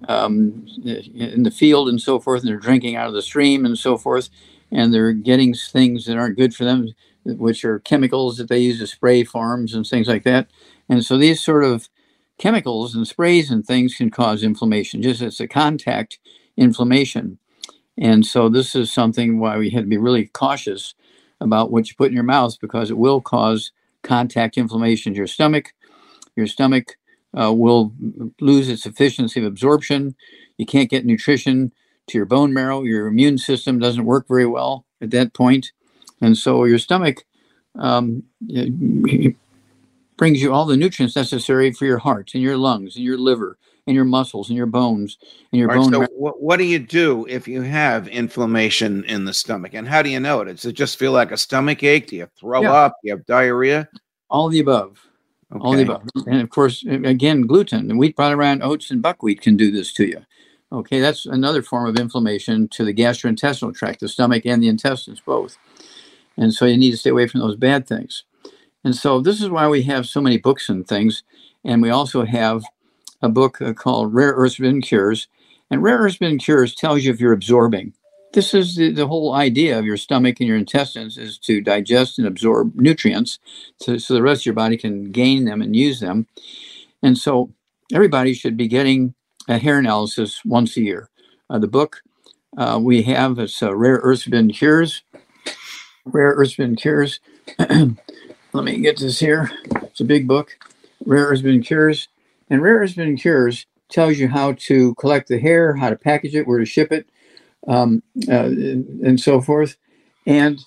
um, 0.09 0.67
in 0.85 1.45
the 1.45 1.51
field 1.51 1.89
and 1.89 2.01
so 2.01 2.19
forth, 2.19 2.41
and 2.41 2.49
they're 2.49 2.57
drinking 2.59 2.97
out 2.97 3.07
of 3.07 3.15
the 3.15 3.23
stream 3.23 3.65
and 3.65 3.79
so 3.79 3.97
forth, 3.97 4.29
and 4.71 4.93
they're 4.93 5.13
getting 5.13 5.55
things 5.55 6.05
that 6.05 6.17
aren't 6.17 6.37
good 6.37 6.55
for 6.55 6.65
them, 6.65 6.89
which 7.25 7.65
are 7.65 7.79
chemicals 7.81 8.37
that 8.39 8.49
they 8.49 8.59
use 8.59 8.79
to 8.79 8.87
spray 8.87 9.25
farms 9.25 9.75
and 9.75 9.87
things 9.87 10.09
like 10.09 10.25
that. 10.25 10.49
And 10.89 11.05
so 11.05 11.17
these 11.17 11.41
sort 11.41 11.65
of 11.65 11.89
chemicals 12.39 12.95
and 12.95 13.07
sprays 13.07 13.51
and 13.51 13.65
things 13.65 13.95
can 13.95 14.11
cause 14.11 14.43
inflammation, 14.43 15.03
just 15.03 15.23
as 15.23 15.41
a 15.41 15.47
contact 15.47 16.19
inflammation. 16.57 17.39
And 18.01 18.25
so 18.25 18.49
this 18.49 18.75
is 18.75 18.93
something 18.93 19.39
why 19.39 19.59
we 19.59 19.71
had 19.71 19.83
to 19.83 19.87
be 19.87 19.99
really 19.99 20.27
cautious 20.27 20.95
about 21.41 21.71
what 21.71 21.89
you 21.89 21.95
put 21.97 22.09
in 22.09 22.15
your 22.15 22.23
mouth 22.23 22.59
because 22.61 22.91
it 22.91 22.99
will 22.99 23.21
cause 23.21 23.73
contact 24.03 24.57
inflammation 24.57 25.13
to 25.13 25.19
your 25.19 25.27
stomach. 25.27 25.73
Your 26.35 26.47
stomach 26.47 26.97
uh, 27.39 27.53
will 27.53 27.93
lose 28.41 28.69
its 28.69 28.87
efficiency 28.87 29.41
of 29.41 29.47
absorption. 29.47 30.17
You 30.57 30.67
can't 30.67 30.91
get 30.91 31.05
nutrition 31.05 31.73
to 32.09 32.19
your 32.19 32.25
bone 32.25 32.53
marrow. 32.53 32.83
Your 32.83 33.07
immune 33.07 33.39
system 33.39 33.79
doesn't 33.79 34.05
work 34.05 34.27
very 34.27 34.47
well 34.47 34.87
at 35.01 35.11
that 35.11 35.35
point. 35.35 35.73
And 36.23 36.37
so 36.37 36.65
your 36.65 36.79
stomach 36.79 37.25
um, 37.79 38.23
brings 40.17 40.43
you 40.43 40.53
all 40.53 40.65
the 40.65 40.77
nutrients 40.77 41.17
necessary 41.17 41.73
for 41.73 41.85
your 41.85 41.99
heart 41.99 42.31
and 42.35 42.43
your 42.43 42.57
lungs 42.57 42.97
and 42.97 43.05
your 43.05 43.19
liver 43.19 43.59
and 43.91 43.97
your 43.97 44.05
muscles 44.05 44.49
and 44.49 44.57
your 44.57 44.67
bones 44.67 45.19
and 45.51 45.59
your 45.59 45.69
bone. 45.69 45.93
so 45.93 46.07
what, 46.13 46.41
what 46.41 46.59
do 46.59 46.65
you 46.65 46.79
do 46.79 47.27
if 47.29 47.49
you 47.49 47.61
have 47.63 48.07
inflammation 48.07 49.03
in 49.07 49.25
the 49.25 49.35
stomach? 49.35 49.75
And 49.75 49.87
how 49.87 50.01
do 50.01 50.11
you 50.11 50.21
know 50.21 50.43
it? 50.43 50.45
Does 50.45 50.65
it 50.65 50.75
just 50.75 50.97
feel 50.97 51.11
like 51.11 51.33
a 51.33 51.37
stomach 51.37 51.83
ache? 51.83 52.07
Do 52.07 52.15
you 52.15 52.29
throw 52.39 52.63
yeah. 52.63 52.73
up? 52.73 52.93
Do 53.03 53.09
you 53.09 53.17
have 53.17 53.27
diarrhea? 53.27 53.89
All 54.31 54.49
the 54.49 54.61
above. 54.61 55.05
Okay. 55.53 55.61
All 55.61 55.73
the 55.73 55.83
above. 55.83 56.03
And 56.29 56.41
of 56.41 56.51
course, 56.51 56.85
again, 56.87 57.49
gluten, 57.49 57.91
and 57.91 57.99
wheat, 57.99 58.15
brought 58.15 58.33
around 58.33 58.63
oats, 58.63 58.93
and 58.93 59.03
buckwheat 59.03 59.41
can 59.41 59.57
do 59.57 59.73
this 59.73 59.93
to 59.95 60.07
you. 60.07 60.25
Okay, 60.71 61.01
that's 61.01 61.27
another 61.27 61.63
form 61.63 61.89
of 61.89 61.99
inflammation 61.99 62.69
to 62.69 62.85
the 62.85 62.95
gastrointestinal 62.95 63.75
tract, 63.75 63.99
the 63.99 64.09
stomach 64.09 64.47
and 64.47 64.63
the 64.63 64.69
intestines 64.69 65.19
both. 65.19 65.59
And 66.37 66.55
so 66.55 66.65
you 66.65 66.79
need 66.79 66.93
to 66.93 66.97
stay 66.97 67.11
away 67.11 67.27
from 67.27 67.41
those 67.41 67.57
bad 67.57 67.89
things. 67.89 68.23
And 68.85 68.95
so 68.95 69.21
this 69.21 69.43
is 69.43 69.49
why 69.49 69.67
we 69.67 69.83
have 69.83 70.07
so 70.07 70.21
many 70.21 70.39
books 70.39 70.69
and 70.69 70.87
things. 70.87 71.25
And 71.65 71.83
we 71.83 71.91
also 71.91 72.25
have 72.25 72.63
a 73.23 73.29
book 73.29 73.61
uh, 73.61 73.73
called 73.73 74.15
Rare 74.15 74.33
Earths 74.33 74.57
Forbidden 74.57 74.83
Cures. 74.83 75.29
And 75.71 75.83
Rare 75.83 75.99
Earths 75.99 76.17
Forbidden 76.17 76.39
Cures 76.39 76.75
tells 76.75 77.05
you 77.05 77.13
if 77.13 77.21
you're 77.21 77.33
absorbing. 77.33 77.95
This 78.33 78.55
is 78.55 78.77
the, 78.77 78.93
the 78.93 79.09
whole 79.09 79.35
idea 79.35 79.79
of 79.79 79.85
your 79.85 79.97
stomach 79.97 80.37
and 80.39 80.49
your 80.49 80.57
intestines 80.57 81.19
is 81.19 81.37
to 81.39 81.61
digest 81.61 82.19
and 82.19 82.29
absorb 82.29 82.77
nutrients 82.77 83.41
to, 83.81 83.99
so 83.99 84.15
the 84.15 84.23
rest 84.23 84.43
of 84.43 84.47
your 84.47 84.55
body 84.55 84.77
can 84.77 85.11
gain 85.11 85.47
them 85.47 85.61
and 85.61 85.75
use 85.75 85.99
them. 85.99 86.29
And 87.03 87.19
so 87.19 87.53
everybody 87.93 88.35
should 88.35 88.57
be 88.57 88.69
getting 88.69 89.15
a 89.49 89.59
hair 89.59 89.79
analysis 89.79 90.45
once 90.45 90.77
a 90.77 90.83
year. 90.83 91.11
Uh, 91.49 91.59
the 91.59 91.67
book 91.67 92.03
uh, 92.57 92.79
we 92.81 93.03
have 93.03 93.39
is 93.39 93.61
uh, 93.63 93.75
Rare 93.75 94.01
Earths 94.03 94.23
Forbidden 94.23 94.53
Cures. 94.53 95.03
Rare 96.05 96.35
Earths 96.35 96.55
Forbidden 96.55 96.77
Cures. 96.77 97.21
Let 97.59 98.65
me 98.65 98.79
get 98.79 98.99
this 98.99 99.19
here. 99.19 99.51
It's 99.83 100.01
a 100.01 100.05
big 100.05 100.29
book. 100.29 100.57
Rare 101.05 101.27
Earths 101.27 101.41
Forbidden 101.41 101.63
Cures. 101.63 102.09
And 102.51 102.61
Rare 102.61 102.79
Earths 102.79 102.95
Cures 103.21 103.67
tells 103.89 104.19
you 104.19 104.29
how 104.29 104.53
to 104.53 104.95
collect 104.97 105.29
the 105.29 105.39
hair, 105.39 105.75
how 105.75 105.91
to 105.91 105.97
package 105.97 106.35
it, 106.35 106.47
where 106.47 106.59
to 106.59 106.65
ship 106.65 106.93
it, 106.93 107.09
um, 107.67 108.03
uh, 108.29 108.47
and 108.47 109.21
so 109.21 109.41
forth. 109.41 109.77
And 110.27 110.61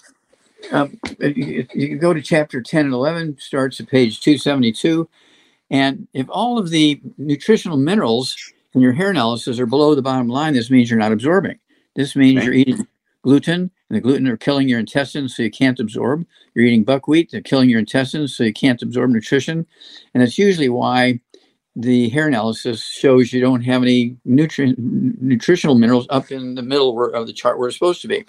um, 0.71 0.97
you, 1.19 1.67
you 1.73 1.87
can 1.89 1.99
go 1.99 2.13
to 2.13 2.21
chapter 2.21 2.61
10 2.61 2.85
and 2.85 2.93
11, 2.93 3.37
starts 3.39 3.79
at 3.79 3.87
page 3.87 4.21
272. 4.21 5.07
And 5.69 6.07
if 6.13 6.27
all 6.29 6.57
of 6.57 6.69
the 6.69 7.01
nutritional 7.17 7.77
minerals 7.77 8.35
in 8.73 8.81
your 8.81 8.93
hair 8.93 9.09
analysis 9.09 9.59
are 9.59 9.65
below 9.65 9.95
the 9.95 10.01
bottom 10.01 10.27
line, 10.27 10.53
this 10.53 10.69
means 10.69 10.89
you're 10.89 10.99
not 10.99 11.11
absorbing. 11.11 11.59
This 11.95 12.15
means 12.15 12.37
okay. 12.37 12.45
you're 12.45 12.53
eating 12.53 12.87
gluten, 13.23 13.71
and 13.89 13.97
the 13.97 14.01
gluten 14.01 14.27
are 14.27 14.37
killing 14.37 14.67
your 14.67 14.79
intestines 14.79 15.35
so 15.35 15.43
you 15.43 15.51
can't 15.51 15.79
absorb. 15.79 16.25
You're 16.53 16.65
eating 16.65 16.83
buckwheat, 16.83 17.31
they're 17.31 17.41
killing 17.41 17.69
your 17.69 17.79
intestines 17.79 18.35
so 18.35 18.43
you 18.43 18.53
can't 18.53 18.81
absorb 18.81 19.11
nutrition. 19.11 19.65
And 20.13 20.21
that's 20.21 20.37
usually 20.37 20.69
why 20.69 21.19
the 21.75 22.09
hair 22.09 22.27
analysis 22.27 22.85
shows 22.85 23.33
you 23.33 23.41
don't 23.41 23.61
have 23.61 23.81
any 23.81 24.15
nutri- 24.27 24.75
nutritional 24.77 25.75
minerals 25.75 26.07
up 26.09 26.31
in 26.31 26.55
the 26.55 26.61
middle 26.61 27.13
of 27.13 27.27
the 27.27 27.33
chart 27.33 27.57
where 27.57 27.67
it's 27.67 27.77
supposed 27.77 28.01
to 28.01 28.07
be. 28.07 28.25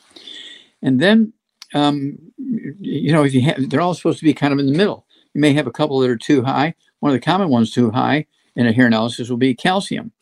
And 0.83 1.01
then, 1.01 1.33
um, 1.75 2.19
you 2.39 3.13
know, 3.13 3.25
if 3.25 3.35
you 3.35 3.43
have, 3.43 3.69
they're 3.69 3.81
all 3.81 3.95
supposed 3.95 4.19
to 4.21 4.25
be 4.25 4.35
kind 4.35 4.53
of 4.53 4.59
in 4.59 4.67
the 4.67 4.77
middle. 4.77 5.07
You 5.35 5.41
may 5.41 5.53
have 5.53 5.67
a 5.67 5.73
couple 5.73 5.99
that 6.01 6.11
are 6.11 6.17
too 6.17 6.43
high. 6.43 6.75
One 7.01 7.11
of 7.13 7.15
the 7.15 7.25
common 7.25 7.49
ones 7.49 7.73
too 7.73 7.91
high 7.91 8.27
in 8.57 8.67
a 8.67 8.73
hair 8.73 8.87
analysis 8.87 9.29
will 9.29 9.37
be 9.37 9.55
calcium. 9.55 10.13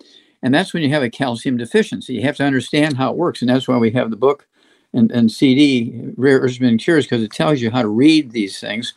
And 0.42 0.52
that's 0.52 0.72
when 0.72 0.82
you 0.82 0.88
have 0.88 1.02
a 1.02 1.10
calcium 1.10 1.56
deficiency. 1.56 2.14
You 2.14 2.22
have 2.22 2.36
to 2.36 2.44
understand 2.44 2.96
how 2.96 3.10
it 3.12 3.16
works. 3.16 3.42
And 3.42 3.48
that's 3.48 3.68
why 3.68 3.76
we 3.76 3.92
have 3.92 4.10
the 4.10 4.16
book 4.16 4.48
and, 4.92 5.12
and 5.12 5.30
CD, 5.30 6.10
Rare 6.16 6.40
Earths 6.40 6.56
Forbidden 6.56 6.78
Cures, 6.78 7.04
because 7.06 7.22
it 7.22 7.30
tells 7.30 7.60
you 7.60 7.70
how 7.70 7.82
to 7.82 7.88
read 7.88 8.32
these 8.32 8.58
things 8.58 8.94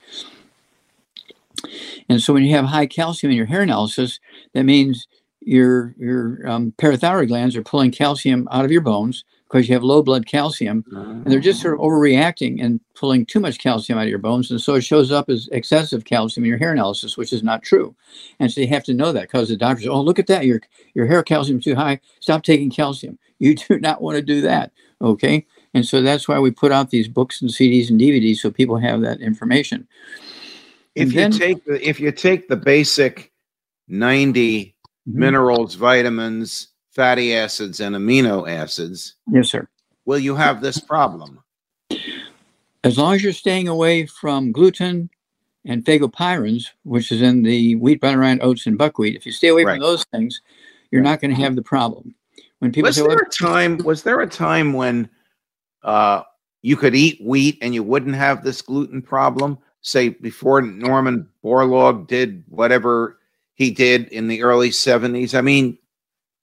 and 2.10 2.22
so 2.22 2.34
when 2.34 2.44
you 2.44 2.56
have 2.56 2.66
high 2.66 2.86
calcium 2.86 3.32
in 3.32 3.38
your 3.38 3.46
hair 3.46 3.62
analysis, 3.62 4.20
that 4.54 4.64
means 4.64 5.08
your 5.42 5.96
your 5.98 6.48
um, 6.48 6.74
parathyroid 6.78 7.28
glands 7.28 7.56
are 7.56 7.64
pulling 7.64 7.92
calcium 7.92 8.48
out 8.52 8.66
of 8.66 8.72
your 8.72 8.82
bones 8.82 9.24
because 9.48 9.70
you 9.70 9.76
have 9.76 9.84
low 9.84 10.02
blood 10.02 10.26
calcium, 10.26 10.84
and 10.92 11.26
they're 11.26 11.40
just 11.40 11.62
sort 11.62 11.76
of 11.76 11.80
overreacting 11.80 12.64
and 12.64 12.82
pulling 12.96 13.26
too 13.26 13.40
much 13.40 13.60
calcium 13.60 14.00
out 14.00 14.04
of 14.04 14.10
your 14.10 14.18
bones, 14.18 14.50
and 14.50 14.60
so 14.60 14.74
it 14.74 14.82
shows 14.82 15.12
up 15.12 15.30
as 15.30 15.48
excessive 15.52 16.04
calcium 16.04 16.44
in 16.44 16.50
your 16.50 16.58
hair 16.58 16.74
analysis, 16.74 17.16
which 17.16 17.32
is 17.32 17.44
not 17.44 17.62
true. 17.62 17.96
And 18.40 18.52
so 18.52 18.62
you 18.62 18.68
have 18.68 18.84
to 18.86 18.94
know 18.94 19.12
that 19.12 19.24
because 19.24 19.50
the 19.50 19.56
doctors, 19.56 19.88
oh 19.88 20.02
look 20.02 20.20
at 20.20 20.28
that, 20.28 20.46
your 20.46 20.62
your 20.94 21.06
hair 21.06 21.24
calcium 21.24 21.60
is 21.60 21.64
too 21.64 21.76
high. 21.76 22.00
Stop 22.20 22.44
taking 22.44 22.70
calcium. 22.70 23.20
You 23.38 23.54
do 23.54 23.80
not 23.80 24.02
want 24.02 24.16
to 24.16 24.22
do 24.22 24.40
that. 24.42 24.72
Okay, 25.02 25.46
and 25.74 25.86
so 25.86 26.02
that's 26.02 26.26
why 26.26 26.40
we 26.40 26.52
put 26.52 26.72
out 26.72 26.90
these 26.90 27.10
books 27.10 27.42
and 27.42 27.52
CDs 27.52 27.90
and 27.90 28.00
DVDs 28.00 28.38
so 28.38 28.50
people 28.50 28.78
have 28.78 29.02
that 29.02 29.20
information 29.20 29.90
if 30.96 31.14
you 31.14 31.30
take 31.30 31.64
the 31.66 31.88
if 31.88 32.00
you 32.00 32.12
take 32.12 32.48
the 32.48 32.56
basic 32.56 33.32
90 33.88 34.66
mm-hmm. 34.66 35.20
minerals, 35.20 35.76
vitamins, 35.76 36.70
fatty 36.92 37.36
acids, 37.36 37.80
and 37.80 37.96
amino 37.96 38.50
acids, 38.50 39.16
yes, 39.32 39.50
sir. 39.50 39.68
Will 40.06 40.20
you 40.20 40.36
have 40.36 40.62
this 40.62 40.80
problem? 40.80 41.44
As 42.84 42.98
long 42.98 43.16
as 43.16 43.24
you're 43.24 43.34
staying 43.34 43.68
away 43.68 44.06
from 44.06 44.52
gluten 44.52 45.10
and 45.66 45.84
fagopyrins, 45.84 46.68
which 46.84 47.12
is 47.12 47.24
in 47.24 47.42
the 47.42 47.76
wheat, 47.76 48.00
butter, 48.00 48.22
and 48.22 48.42
oats, 48.44 48.68
and 48.68 48.78
buckwheat, 48.78 49.16
if 49.16 49.26
you 49.26 49.32
stay 49.32 49.48
away 49.48 49.64
right. 49.64 49.74
from 49.74 49.82
those 49.82 50.04
things, 50.06 50.42
you're 50.92 51.02
not 51.02 51.20
going 51.20 51.36
to 51.36 51.42
have 51.42 51.56
the 51.56 51.64
problem. 51.64 52.14
When 52.60 52.72
people 52.72 52.90
was 52.90 52.98
say, 52.98 53.08
there 53.08 53.18
a 53.18 53.30
time? 53.30 53.78
Was 53.80 54.04
there 54.04 54.22
a 54.22 54.28
time 54.28 54.74
when 54.74 55.10
uh, 55.82 56.22
you 56.62 56.78
could 56.78 56.96
eat 56.96 57.20
wheat 57.22 57.58
and 57.62 57.74
you 57.74 57.82
wouldn't 57.82 58.16
have 58.16 58.44
this 58.44 58.62
gluten 58.62 59.02
problem? 59.02 59.58
Say 59.86 60.10
before 60.10 60.62
Norman 60.62 61.30
Borlaug 61.44 62.08
did 62.08 62.44
whatever 62.50 63.20
he 63.54 63.70
did 63.70 64.08
in 64.08 64.28
the 64.28 64.42
early 64.42 64.72
70s. 64.72 65.38
I 65.38 65.42
mean, 65.42 65.78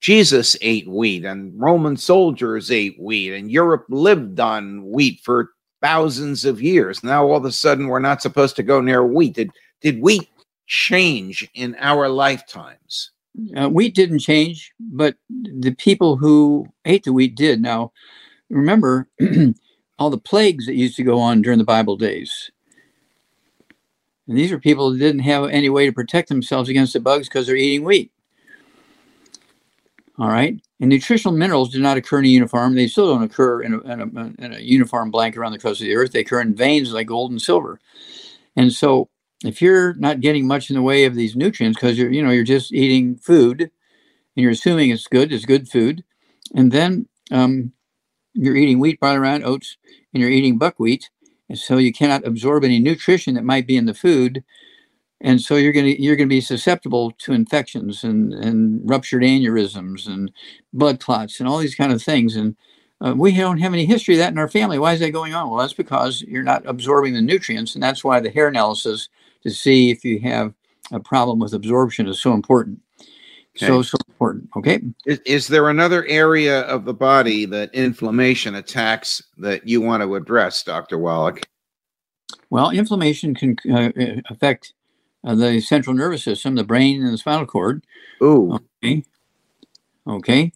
Jesus 0.00 0.56
ate 0.62 0.88
wheat 0.88 1.25
and 1.25 1.52
Roman 1.61 1.96
soldiers 1.96 2.70
ate 2.70 3.00
wheat 3.00 3.34
and 3.34 3.50
Europe 3.50 3.84
lived 3.88 4.38
on 4.38 4.88
wheat 4.88 5.20
for 5.25 5.50
thousands 5.80 6.44
of 6.44 6.62
years. 6.62 7.02
Now 7.02 7.26
all 7.26 7.37
of 7.37 7.44
a 7.44 7.52
sudden 7.52 7.88
we're 7.88 7.99
not 7.99 8.22
supposed 8.22 8.54
to 8.56 8.62
go 8.62 8.80
near 8.80 9.04
wheat. 9.04 9.34
Did 9.34 9.50
did 9.80 10.00
wheat 10.00 10.28
change 10.68 11.49
in 11.54 11.76
our 11.80 12.08
lifetimes? 12.08 13.11
Uh, 13.56 13.68
wheat 13.68 13.94
didn't 13.94 14.20
change, 14.20 14.72
but 14.78 15.16
the 15.30 15.75
people 15.78 16.16
who 16.16 16.66
ate 16.84 17.02
the 17.02 17.12
wheat 17.12 17.34
did. 17.34 17.61
Now, 17.61 17.92
remember 18.50 19.08
all 19.99 20.11
the 20.11 20.18
plagues 20.18 20.66
that 20.66 20.75
used 20.75 20.96
to 20.96 21.02
go 21.02 21.18
on 21.18 21.42
during 21.42 21.58
the 21.58 21.64
Bible 21.64 21.96
days. 21.96 22.51
And 24.29 24.38
these 24.38 24.52
are 24.52 24.59
people 24.59 24.91
that 24.91 24.99
didn't 24.99 25.23
have 25.23 25.49
any 25.50 25.69
way 25.69 25.87
to 25.87 25.93
protect 25.93 26.29
themselves 26.29 26.69
against 26.69 26.93
the 26.93 27.00
bugs 27.00 27.29
because 27.29 27.47
they're 27.47 27.57
eating 27.57 27.85
wheat. 27.85 28.12
All 30.19 30.29
right. 30.29 30.61
And 30.81 30.91
nutritional 30.91 31.35
minerals 31.35 31.71
do 31.71 31.81
not 31.81 31.97
occur 31.97 32.19
in 32.19 32.26
a 32.26 32.29
uniform. 32.29 32.75
They 32.75 32.87
still 32.87 33.12
don't 33.12 33.23
occur 33.23 33.62
in 33.62 33.75
a, 33.75 33.81
in 33.81 34.00
a, 34.00 34.45
in 34.45 34.52
a 34.55 34.61
uniform 34.61 35.11
blanket 35.11 35.38
around 35.38 35.52
the 35.52 35.59
crust 35.59 35.81
of 35.81 35.87
the 35.87 35.97
earth. 35.97 36.12
They 36.12 36.21
occur 36.21 36.41
in 36.41 36.55
veins 36.55 36.93
like 36.93 37.07
gold 37.07 37.31
and 37.31 37.41
silver. 37.41 37.81
And 38.57 38.73
so 38.73 39.09
if 39.45 39.62
you're 39.62 39.95
not 39.95 40.21
getting 40.21 40.47
much 40.47 40.71
in 40.71 40.76
the 40.76 40.83
way 40.83 41.05
of 41.05 41.14
these 41.14 41.35
nutrients 41.35 41.79
because 41.79 41.99
you're, 41.99 42.12
you 42.12 42.23
know, 42.23 42.31
you're 42.31 42.45
just 42.45 42.73
eating 42.73 43.17
food 43.17 43.62
and 43.62 43.71
you're 44.37 44.52
assuming 44.52 44.91
it's 44.91 45.07
good, 45.07 45.33
it's 45.33 45.45
good 45.45 45.69
food, 45.69 46.05
and 46.55 46.71
then 46.71 47.09
um, 47.31 47.73
you're 48.35 48.57
eating 48.57 48.79
wheat, 48.79 49.00
brought 49.00 49.17
around 49.17 49.45
oats, 49.45 49.76
and 50.12 50.21
you're 50.21 50.31
eating 50.31 50.59
buckwheat, 50.59 51.11
and 51.52 51.59
so 51.59 51.76
you 51.78 51.92
cannot 51.92 52.26
absorb 52.26 52.64
any 52.64 52.80
nutrition 52.80 53.35
that 53.35 53.44
might 53.44 53.66
be 53.66 53.76
in 53.76 53.87
the 53.87 53.94
food 53.94 54.42
and 55.21 55.40
so 55.40 55.56
you're 55.56 55.73
going 55.73 55.87
to 55.87 56.02
you're 56.02 56.16
going 56.16 56.28
to 56.28 56.35
be 56.35 56.40
susceptible 56.40 57.12
to 57.18 57.32
infections 57.32 58.04
and 58.04 58.32
and 58.32 58.80
ruptured 58.88 59.23
aneurysms 59.23 60.06
and 60.06 60.32
blood 60.73 61.00
clots 61.00 61.40
and 61.40 61.49
all 61.49 61.59
these 61.59 61.75
kind 61.75 61.92
of 61.92 62.02
things 62.02 62.37
and 62.37 62.56
uh, 63.04 63.14
we 63.16 63.37
don't 63.37 63.59
have 63.59 63.73
any 63.73 63.85
history 63.85 64.14
of 64.14 64.18
that 64.21 64.32
in 64.32 64.38
our 64.38 64.49
family. 64.49 64.78
Why 64.78 64.92
is 64.92 65.00
that 65.00 65.11
going 65.11 65.35
on? 65.35 65.50
Well, 65.50 65.59
that's 65.59 65.73
because 65.73 66.23
you're 66.23 66.44
not 66.44 66.64
absorbing 66.66 67.14
the 67.14 67.21
nutrients, 67.23 67.75
and 67.75 67.82
that's 67.82 68.04
why 68.04 68.21
the 68.21 68.30
hair 68.30 68.47
analysis 68.47 69.09
to 69.42 69.50
see 69.50 69.90
if 69.90 70.04
you 70.04 70.21
have 70.21 70.54
a 70.92 71.00
problem 71.00 71.40
with 71.40 71.52
absorption 71.52 72.06
is 72.06 72.21
so 72.21 72.32
important. 72.32 72.80
Okay. 73.56 73.66
So 73.66 73.82
so 73.82 73.99
important. 74.09 74.49
Okay. 74.56 74.80
Is, 75.04 75.21
is 75.26 75.47
there 75.47 75.68
another 75.68 76.06
area 76.06 76.61
of 76.62 76.85
the 76.85 76.94
body 76.94 77.44
that 77.47 77.75
inflammation 77.75 78.54
attacks 78.54 79.23
that 79.38 79.68
you 79.68 79.80
want 79.80 80.02
to 80.02 80.14
address, 80.14 80.62
Doctor 80.62 80.99
Wallach? 80.99 81.47
Well, 82.49 82.71
inflammation 82.71 83.35
can 83.35 83.56
uh, 83.71 83.90
affect 84.30 84.73
uh, 85.25 85.35
the 85.35 85.61
central 85.61 85.94
nervous 85.94 86.25
system, 86.25 86.54
the 86.54 86.64
brain, 86.64 87.02
and 87.02 87.12
the 87.12 87.18
spinal 87.18 87.47
cord. 87.47 87.85
Ooh. 88.23 88.59
Okay. 88.82 89.04
Okay. 90.06 90.52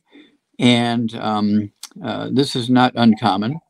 And 0.59 1.15
um, 1.17 1.73
uh, 2.03 2.31
this 2.33 2.57
is 2.57 2.71
not 2.71 2.93
uncommon. 2.97 3.61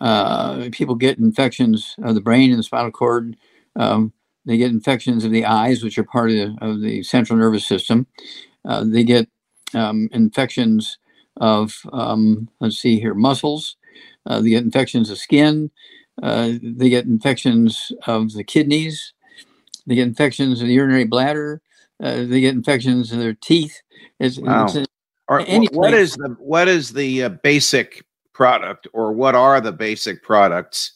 Uh, 0.00 0.68
people 0.72 0.96
get 0.96 1.18
infections 1.18 1.94
of 2.02 2.16
the 2.16 2.20
brain 2.20 2.50
and 2.50 2.58
the 2.58 2.64
spinal 2.64 2.90
cord. 2.90 3.36
Um, 3.76 4.12
they 4.44 4.56
get 4.56 4.70
infections 4.70 5.24
of 5.24 5.30
the 5.30 5.44
eyes, 5.44 5.82
which 5.82 5.98
are 5.98 6.04
part 6.04 6.30
of 6.30 6.36
the, 6.36 6.56
of 6.60 6.80
the 6.80 7.02
central 7.02 7.38
nervous 7.38 7.66
system. 7.66 8.06
Uh, 8.64 8.84
they 8.86 9.04
get 9.04 9.28
um, 9.74 10.08
infections 10.12 10.98
of, 11.38 11.74
um, 11.92 12.48
let's 12.60 12.78
see 12.78 13.00
here, 13.00 13.14
muscles. 13.14 13.76
Uh, 14.26 14.40
they 14.40 14.50
get 14.50 14.64
infections 14.64 15.10
of 15.10 15.18
skin. 15.18 15.70
Uh, 16.22 16.52
they 16.62 16.88
get 16.88 17.06
infections 17.06 17.92
of 18.06 18.32
the 18.32 18.44
kidneys. 18.44 19.12
They 19.86 19.94
get 19.94 20.06
infections 20.06 20.60
of 20.60 20.68
the 20.68 20.74
urinary 20.74 21.04
bladder. 21.04 21.60
Uh, 22.02 22.24
they 22.24 22.40
get 22.40 22.54
infections 22.54 23.12
of 23.12 23.18
their 23.18 23.34
teeth. 23.34 23.80
It's, 24.18 24.38
wow. 24.38 24.64
it's, 24.64 24.86
what 25.72 25.94
is 25.94 26.14
the 26.14 26.36
what 26.38 26.68
is 26.68 26.92
the 26.92 27.24
uh, 27.24 27.28
basic 27.30 28.04
product, 28.32 28.86
or 28.92 29.12
what 29.12 29.34
are 29.34 29.60
the 29.60 29.72
basic 29.72 30.22
products 30.22 30.92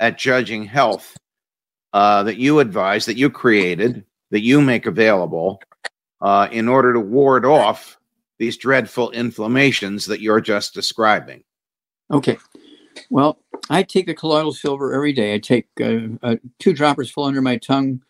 at 0.00 0.16
Judging 0.16 0.64
Health 0.64 1.16
uh, 1.94 2.24
that 2.24 2.38
you 2.38 2.58
advise, 2.58 3.06
that 3.06 3.16
you 3.16 3.30
created, 3.30 4.04
that 4.30 4.42
you 4.42 4.60
make 4.60 4.84
available 4.84 5.62
uh, 6.20 6.48
in 6.50 6.68
order 6.68 6.92
to 6.92 6.98
ward 6.98 7.46
off 7.46 7.98
these 8.38 8.56
dreadful 8.56 9.12
inflammations 9.12 10.04
that 10.06 10.20
you're 10.20 10.40
just 10.40 10.74
describing? 10.74 11.44
Okay. 12.10 12.36
Well, 13.10 13.38
I 13.70 13.84
take 13.84 14.06
the 14.06 14.14
colloidal 14.14 14.52
silver 14.52 14.92
every 14.92 15.12
day. 15.12 15.34
I 15.34 15.38
take 15.38 15.68
uh, 15.80 15.98
uh, 16.20 16.36
two 16.58 16.72
droppers 16.72 17.10
full 17.10 17.24
under 17.24 17.40
my 17.40 17.58
tongue, 17.58 18.02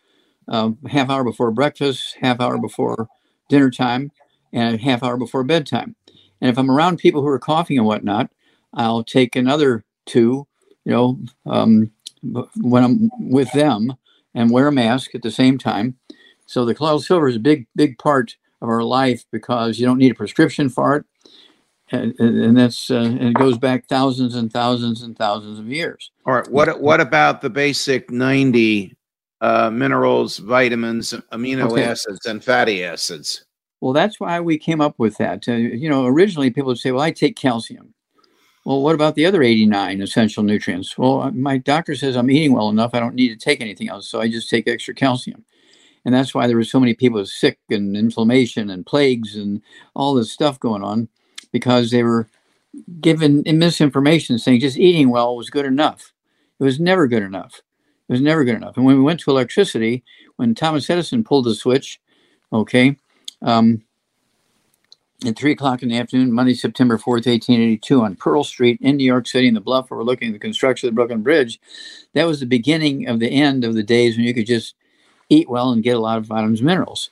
uh, 0.47 0.71
half 0.87 1.11
hour 1.11 1.23
before 1.23 1.51
breakfast, 1.51 2.17
half 2.19 2.41
hour 2.41 2.57
before 2.57 3.07
dinner 3.49 3.69
time, 3.69 4.11
and 4.51 4.81
half 4.81 5.03
hour 5.03 5.15
before 5.15 5.43
bedtime. 5.43 5.95
And 6.41 6.49
if 6.49 6.57
I'm 6.57 6.71
around 6.71 6.97
people 6.97 7.21
who 7.21 7.27
are 7.27 7.39
coughing 7.39 7.77
and 7.77 7.85
whatnot, 7.85 8.31
I'll 8.73 9.03
take 9.03 9.35
another 9.35 9.85
two, 10.07 10.47
you 10.85 10.91
know, 10.91 11.19
um, 11.45 11.91
when 12.61 12.83
I'm 12.83 13.09
with 13.19 13.51
them 13.53 13.93
and 14.33 14.51
wear 14.51 14.67
a 14.67 14.71
mask 14.71 15.15
at 15.15 15.21
the 15.21 15.31
same 15.31 15.57
time. 15.57 15.97
So 16.45 16.65
the 16.65 16.75
colloidal 16.75 17.01
silver 17.01 17.27
is 17.27 17.37
a 17.37 17.39
big, 17.39 17.67
big 17.75 17.97
part 17.97 18.35
of 18.61 18.69
our 18.69 18.83
life 18.83 19.25
because 19.31 19.79
you 19.79 19.85
don't 19.85 19.97
need 19.97 20.11
a 20.11 20.15
prescription 20.15 20.69
for 20.69 20.97
it. 20.97 21.05
And, 21.91 22.19
and 22.19 22.57
that's 22.57 22.89
uh, 22.89 22.95
and 22.95 23.21
it 23.21 23.35
goes 23.35 23.57
back 23.59 23.87
thousands 23.87 24.33
and 24.33 24.51
thousands 24.51 25.03
and 25.03 25.15
thousands 25.15 25.59
of 25.59 25.67
years. 25.67 26.11
All 26.25 26.33
right. 26.33 26.47
What 26.49 26.81
what 26.81 26.99
about 26.99 27.41
the 27.41 27.49
basic 27.49 28.09
ninety 28.09 28.95
uh, 29.39 29.69
minerals, 29.69 30.37
vitamins, 30.37 31.13
amino 31.31 31.71
okay. 31.71 31.83
acids, 31.83 32.25
and 32.25 32.43
fatty 32.43 32.83
acids? 32.83 33.45
Well, 33.81 33.93
that's 33.93 34.19
why 34.19 34.39
we 34.39 34.57
came 34.57 34.81
up 34.81 34.95
with 34.97 35.17
that. 35.17 35.47
Uh, 35.47 35.53
you 35.53 35.87
know, 35.87 36.07
originally 36.07 36.49
people 36.49 36.69
would 36.69 36.79
say, 36.79 36.91
"Well, 36.91 37.03
I 37.03 37.11
take 37.11 37.35
calcium." 37.35 37.93
Well, 38.65 38.81
what 38.81 38.95
about 38.95 39.13
the 39.13 39.27
other 39.27 39.43
89 39.43 40.01
essential 40.01 40.43
nutrients? 40.43 40.97
Well, 40.97 41.21
uh, 41.21 41.31
my 41.31 41.57
doctor 41.59 41.95
says 41.95 42.15
I'm 42.15 42.31
eating 42.31 42.51
well 42.51 42.69
enough. 42.69 42.95
I 42.95 42.99
don't 42.99 43.13
need 43.13 43.29
to 43.29 43.35
take 43.35 43.61
anything 43.61 43.89
else, 43.89 44.09
so 44.09 44.19
I 44.19 44.27
just 44.27 44.49
take 44.49 44.67
extra 44.67 44.95
calcium. 44.95 45.45
And 46.03 46.13
that's 46.13 46.33
why 46.33 46.47
there 46.47 46.57
were 46.57 46.63
so 46.63 46.79
many 46.79 46.95
people 46.95 47.23
sick 47.25 47.59
and 47.69 47.95
inflammation 47.95 48.71
and 48.71 48.85
plagues 48.85 49.35
and 49.35 49.61
all 49.95 50.15
this 50.15 50.31
stuff 50.31 50.59
going 50.59 50.83
on 50.83 51.09
because 51.51 51.91
they 51.91 52.03
were 52.03 52.27
given 53.01 53.43
misinformation 53.45 54.37
saying 54.39 54.59
just 54.59 54.77
eating 54.77 55.09
well 55.09 55.35
was 55.35 55.49
good 55.49 55.65
enough. 55.65 56.11
It 56.59 56.63
was 56.63 56.79
never 56.79 57.07
good 57.07 57.23
enough. 57.23 57.61
It 58.09 58.13
was 58.13 58.21
never 58.21 58.43
good 58.43 58.55
enough. 58.55 58.77
And 58.77 58.85
when 58.85 58.97
we 58.97 59.03
went 59.03 59.19
to 59.21 59.31
electricity, 59.31 60.03
when 60.37 60.55
Thomas 60.55 60.89
Edison 60.89 61.23
pulled 61.23 61.45
the 61.45 61.55
switch, 61.55 61.99
okay, 62.51 62.97
um, 63.41 63.83
at 65.23 65.37
three 65.37 65.51
o'clock 65.51 65.81
in 65.81 65.89
the 65.89 65.97
afternoon, 65.97 66.31
Monday, 66.31 66.53
September 66.53 66.97
4th, 66.97 67.25
1882, 67.25 68.01
on 68.01 68.15
Pearl 68.15 68.43
Street 68.43 68.79
in 68.81 68.97
New 68.97 69.05
York 69.05 69.27
City, 69.27 69.47
in 69.47 69.53
the 69.53 69.61
bluff 69.61 69.91
overlooking 69.91 70.33
the 70.33 70.39
construction 70.39 70.87
of 70.87 70.93
the 70.93 70.95
Brooklyn 70.95 71.23
Bridge. 71.23 71.59
That 72.13 72.27
was 72.27 72.39
the 72.39 72.45
beginning 72.45 73.07
of 73.07 73.19
the 73.19 73.29
end 73.29 73.63
of 73.63 73.75
the 73.75 73.83
days 73.83 74.17
when 74.17 74.25
you 74.25 74.33
could 74.33 74.45
just 74.45 74.75
eat 75.29 75.49
well 75.49 75.71
and 75.71 75.83
get 75.83 75.95
a 75.95 75.99
lot 75.99 76.17
of 76.17 76.25
vitamins 76.25 76.59
and 76.59 76.67
minerals. 76.67 77.09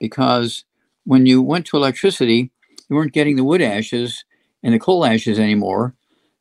Because 0.00 0.64
when 1.04 1.26
you 1.26 1.40
went 1.40 1.66
to 1.66 1.76
electricity, 1.76 2.50
you 2.88 2.96
weren't 2.96 3.12
getting 3.12 3.36
the 3.36 3.44
wood 3.44 3.62
ashes 3.62 4.24
and 4.62 4.74
the 4.74 4.78
coal 4.78 5.04
ashes 5.04 5.38
anymore, 5.38 5.94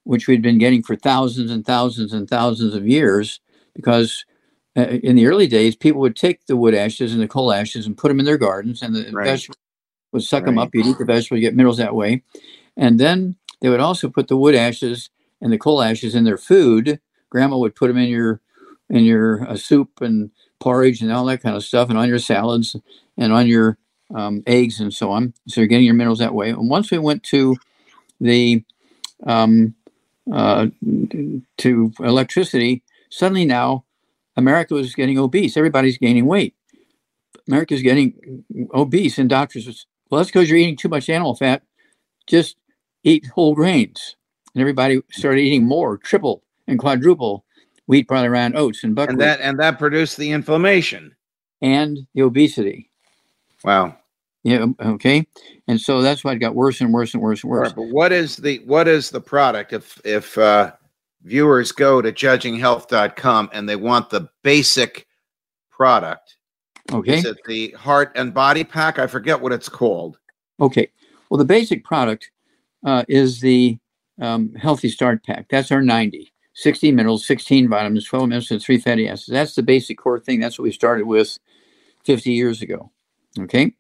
which 0.03 0.27
we'd 0.27 0.41
been 0.41 0.57
getting 0.57 0.81
for 0.81 0.95
thousands 0.95 1.51
and 1.51 1.65
thousands 1.65 2.11
and 2.13 2.29
thousands 2.29 2.73
of 2.73 2.87
years. 2.87 3.39
Because 3.75 4.25
uh, 4.75 4.81
in 4.81 5.15
the 5.15 5.27
early 5.27 5.47
days, 5.47 5.75
people 5.75 6.01
would 6.01 6.15
take 6.15 6.45
the 6.45 6.57
wood 6.57 6.73
ashes 6.73 7.13
and 7.13 7.21
the 7.21 7.27
coal 7.27 7.53
ashes 7.53 7.85
and 7.85 7.97
put 7.97 8.09
them 8.09 8.19
in 8.19 8.25
their 8.25 8.37
gardens, 8.37 8.81
and 8.81 8.95
the 8.95 9.09
right. 9.11 9.25
vegetables 9.25 9.62
would 10.13 10.23
suck 10.23 10.43
right. 10.43 10.45
them 10.45 10.59
up. 10.59 10.73
You'd 10.73 10.85
eat 10.85 10.97
the 10.97 11.05
vegetables, 11.05 11.39
you 11.39 11.47
get 11.47 11.55
minerals 11.55 11.77
that 11.77 11.95
way. 11.95 12.23
And 12.77 12.99
then 12.99 13.35
they 13.61 13.69
would 13.69 13.79
also 13.79 14.09
put 14.09 14.27
the 14.27 14.37
wood 14.37 14.55
ashes 14.55 15.09
and 15.41 15.51
the 15.51 15.57
coal 15.57 15.81
ashes 15.81 16.15
in 16.15 16.23
their 16.23 16.37
food. 16.37 16.99
Grandma 17.29 17.57
would 17.57 17.75
put 17.75 17.87
them 17.87 17.97
in 17.97 18.09
your 18.09 18.41
in 18.89 19.03
your 19.03 19.49
uh, 19.49 19.55
soup 19.55 20.01
and 20.01 20.29
porridge 20.59 21.01
and 21.01 21.11
all 21.11 21.25
that 21.25 21.41
kind 21.41 21.55
of 21.55 21.63
stuff, 21.63 21.89
and 21.89 21.97
on 21.97 22.07
your 22.07 22.19
salads 22.19 22.75
and 23.17 23.33
on 23.33 23.47
your 23.47 23.77
um, 24.13 24.43
eggs 24.45 24.79
and 24.79 24.93
so 24.93 25.11
on. 25.11 25.33
So 25.47 25.61
you're 25.61 25.67
getting 25.67 25.85
your 25.85 25.95
minerals 25.95 26.19
that 26.19 26.35
way. 26.35 26.49
And 26.49 26.69
once 26.69 26.91
we 26.91 26.97
went 26.99 27.23
to 27.23 27.55
the 28.21 28.63
um, 29.25 29.75
uh, 30.31 30.67
to 31.57 31.91
electricity, 31.99 32.83
suddenly 33.09 33.45
now 33.45 33.85
America 34.35 34.73
was 34.73 34.95
getting 34.95 35.17
obese. 35.17 35.57
Everybody's 35.57 35.97
gaining 35.97 36.25
weight. 36.25 36.55
America's 37.47 37.81
getting 37.81 38.43
obese, 38.73 39.17
and 39.17 39.29
doctors 39.29 39.85
well, 40.13 40.19
that's 40.19 40.29
because 40.29 40.47
you're 40.47 40.59
eating 40.59 40.77
too 40.77 40.89
much 40.89 41.09
animal 41.09 41.33
fat. 41.33 41.63
Just 42.27 42.55
eat 43.03 43.25
whole 43.33 43.55
grains. 43.55 44.15
And 44.53 44.61
everybody 44.61 45.01
started 45.09 45.41
eating 45.41 45.65
more, 45.65 45.97
triple 45.97 46.43
and 46.67 46.77
quadruple 46.77 47.45
wheat, 47.87 48.07
barley, 48.07 48.29
rye, 48.29 48.51
oats, 48.53 48.83
and 48.83 48.93
buckwheat. 48.93 49.13
And 49.13 49.21
that 49.21 49.41
and 49.41 49.57
that 49.57 49.79
produced 49.79 50.17
the 50.17 50.29
inflammation 50.29 51.15
and 51.63 52.05
the 52.13 52.21
obesity. 52.21 52.91
Wow. 53.63 53.97
Yeah. 54.43 54.67
Okay. 54.79 55.25
And 55.67 55.81
so 55.81 56.03
that's 56.03 56.23
why 56.23 56.33
it 56.33 56.39
got 56.39 56.53
worse 56.53 56.79
and 56.79 56.93
worse 56.93 57.15
and 57.15 57.23
worse 57.23 57.41
and 57.41 57.49
worse. 57.49 57.69
Right, 57.69 57.75
but 57.75 57.87
what 57.87 58.11
is 58.11 58.37
the 58.37 58.59
what 58.65 58.87
is 58.87 59.09
the 59.09 59.19
product 59.19 59.73
if 59.73 59.99
if 60.05 60.37
uh, 60.37 60.73
viewers 61.23 61.71
go 61.71 62.03
to 62.03 62.11
judginghealth.com 62.11 63.49
and 63.51 63.67
they 63.67 63.77
want 63.77 64.11
the 64.11 64.29
basic 64.43 65.07
product. 65.71 66.37
Okay. 66.91 67.19
Is 67.19 67.25
it 67.25 67.37
the 67.45 67.71
heart 67.71 68.11
and 68.15 68.33
body 68.33 68.63
pack? 68.63 68.99
I 68.99 69.07
forget 69.07 69.39
what 69.39 69.51
it's 69.51 69.69
called. 69.69 70.19
Okay. 70.59 70.89
Well, 71.29 71.37
the 71.37 71.45
basic 71.45 71.83
product 71.83 72.31
uh, 72.85 73.03
is 73.07 73.39
the 73.39 73.77
um, 74.21 74.53
Healthy 74.55 74.89
Start 74.89 75.23
Pack. 75.23 75.47
That's 75.49 75.71
our 75.71 75.81
90. 75.81 76.31
60 76.55 76.91
minerals, 76.91 77.25
16 77.25 77.67
vitamins, 77.67 78.05
12 78.05 78.29
minerals, 78.29 78.51
and 78.51 78.61
3 78.61 78.77
fatty 78.77 79.07
acids. 79.07 79.31
That's 79.31 79.55
the 79.55 79.63
basic 79.63 79.97
core 79.97 80.19
thing. 80.19 80.39
That's 80.39 80.59
what 80.59 80.63
we 80.63 80.71
started 80.71 81.07
with 81.07 81.39
50 82.05 82.31
years 82.31 82.61
ago. 82.61 82.91
Okay. 83.39 83.73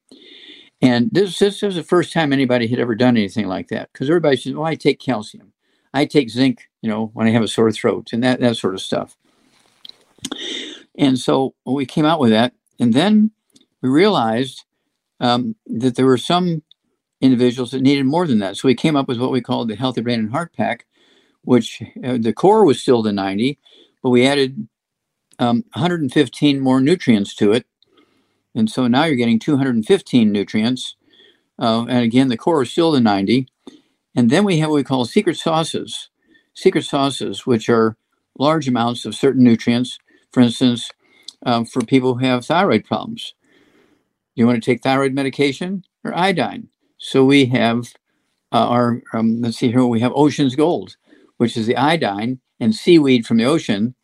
And 0.81 1.09
this, 1.11 1.37
this 1.39 1.61
was 1.61 1.75
the 1.75 1.83
first 1.83 2.11
time 2.11 2.33
anybody 2.33 2.67
had 2.67 2.79
ever 2.79 2.95
done 2.95 3.15
anything 3.15 3.47
like 3.47 3.67
that 3.69 3.89
because 3.93 4.09
everybody 4.09 4.37
says, 4.37 4.53
well, 4.53 4.65
I 4.65 4.75
take 4.75 4.99
calcium. 4.99 5.53
I 5.93 6.05
take 6.05 6.29
zinc, 6.29 6.67
you 6.81 6.89
know, 6.89 7.11
when 7.13 7.27
I 7.27 7.29
have 7.29 7.43
a 7.43 7.47
sore 7.47 7.71
throat 7.71 8.11
and 8.11 8.23
that, 8.23 8.39
that 8.39 8.57
sort 8.57 8.73
of 8.73 8.81
stuff. 8.81 9.15
And 10.97 11.17
so 11.17 11.53
we 11.65 11.85
came 11.85 12.05
out 12.05 12.19
with 12.19 12.31
that. 12.31 12.53
And 12.79 12.93
then 12.93 13.31
we 13.81 13.89
realized 13.89 14.63
um, 15.19 15.55
that 15.67 15.95
there 15.95 16.05
were 16.05 16.17
some 16.17 16.63
individuals 17.21 17.71
that 17.71 17.81
needed 17.81 18.05
more 18.05 18.27
than 18.27 18.39
that. 18.39 18.57
So 18.57 18.67
we 18.67 18.75
came 18.75 18.95
up 18.95 19.07
with 19.07 19.19
what 19.19 19.31
we 19.31 19.41
called 19.41 19.69
the 19.69 19.75
Healthy 19.75 20.01
Brain 20.01 20.19
and 20.19 20.31
Heart 20.31 20.53
Pack, 20.53 20.85
which 21.43 21.81
uh, 22.03 22.17
the 22.19 22.33
core 22.33 22.65
was 22.65 22.81
still 22.81 23.01
the 23.01 23.13
90, 23.13 23.57
but 24.01 24.09
we 24.09 24.27
added 24.27 24.67
um, 25.39 25.63
115 25.73 26.59
more 26.59 26.81
nutrients 26.81 27.33
to 27.35 27.53
it. 27.53 27.65
And 28.55 28.69
so 28.69 28.87
now 28.87 29.05
you're 29.05 29.15
getting 29.15 29.39
215 29.39 30.31
nutrients. 30.31 30.95
Uh, 31.57 31.85
and 31.85 32.03
again, 32.03 32.27
the 32.27 32.37
core 32.37 32.63
is 32.63 32.71
still 32.71 32.91
the 32.91 32.99
90. 32.99 33.47
And 34.15 34.29
then 34.29 34.43
we 34.43 34.59
have 34.59 34.69
what 34.69 34.75
we 34.75 34.83
call 34.83 35.05
secret 35.05 35.37
sauces. 35.37 36.09
Secret 36.53 36.83
sauces, 36.85 37.47
which 37.47 37.67
are 37.69 37.97
large 38.37 38.67
amounts 38.67 39.05
of 39.05 39.15
certain 39.15 39.43
nutrients. 39.43 39.97
For 40.31 40.41
instance, 40.41 40.91
um, 41.45 41.65
for 41.65 41.81
people 41.81 42.15
who 42.15 42.25
have 42.25 42.45
thyroid 42.45 42.85
problems, 42.85 43.33
you 44.35 44.47
want 44.47 44.63
to 44.63 44.71
take 44.71 44.81
thyroid 44.81 45.13
medication 45.13 45.83
or 46.03 46.15
iodine. 46.15 46.69
So 46.97 47.25
we 47.25 47.45
have 47.47 47.93
uh, 48.53 48.67
are, 48.67 49.01
um, 49.13 49.41
let's 49.41 49.57
see 49.57 49.71
here, 49.71 49.85
we 49.85 49.99
have 49.99 50.13
Ocean's 50.15 50.55
Gold, 50.55 50.95
which 51.37 51.57
is 51.57 51.65
the 51.65 51.75
iodine 51.75 52.39
and 52.59 52.73
seaweed 52.73 53.25
from 53.25 53.37
the 53.37 53.45
ocean. 53.45 53.95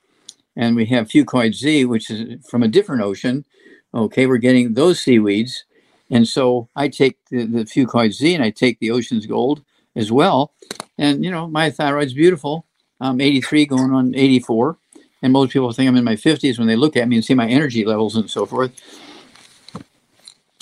And 0.56 0.75
we 0.75 0.88
have 0.88 1.08
Fucoid 1.08 1.54
Z, 1.54 1.86
which 1.86 2.10
is 2.10 2.45
from 2.49 2.63
a 2.63 2.67
different 2.67 3.04
ocean. 3.04 3.45
Okay, 3.93 4.25
we're 4.25 4.38
getting 4.38 4.73
those 4.73 4.99
seaweeds. 4.99 5.65
And 6.10 6.28
so 6.28 6.67
I 6.75 6.88
take 6.88 7.17
the, 7.30 7.45
the 7.45 7.63
Fucoid 7.63 8.13
Z 8.13 8.34
and 8.34 8.43
I 8.43 8.49
take 8.49 8.80
the 8.80 8.89
Ocean's 8.91 9.28
Gold 9.28 9.63
as 9.95 10.12
well. 10.12 10.54
And, 10.97 11.23
you 11.23 11.30
know, 11.30 11.47
my 11.47 11.69
thyroid's 11.69 12.13
beautiful. 12.13 12.65
I'm 12.99 13.21
83 13.21 13.67
going 13.67 13.91
on 13.91 14.15
84. 14.15 14.78
And 15.21 15.34
most 15.34 15.51
people 15.51 15.71
think 15.71 15.89
I'm 15.89 15.97
in 15.97 16.03
my 16.03 16.15
50s 16.15 16.58
when 16.58 16.67
they 16.67 16.75
look 16.75 16.95
at 16.95 17.08
me 17.08 17.17
and 17.17 17.25
see 17.25 17.34
my 17.34 17.47
energy 17.47 17.86
levels 17.86 18.15
and 18.15 18.29
so 18.29 18.45
forth. 18.45 18.71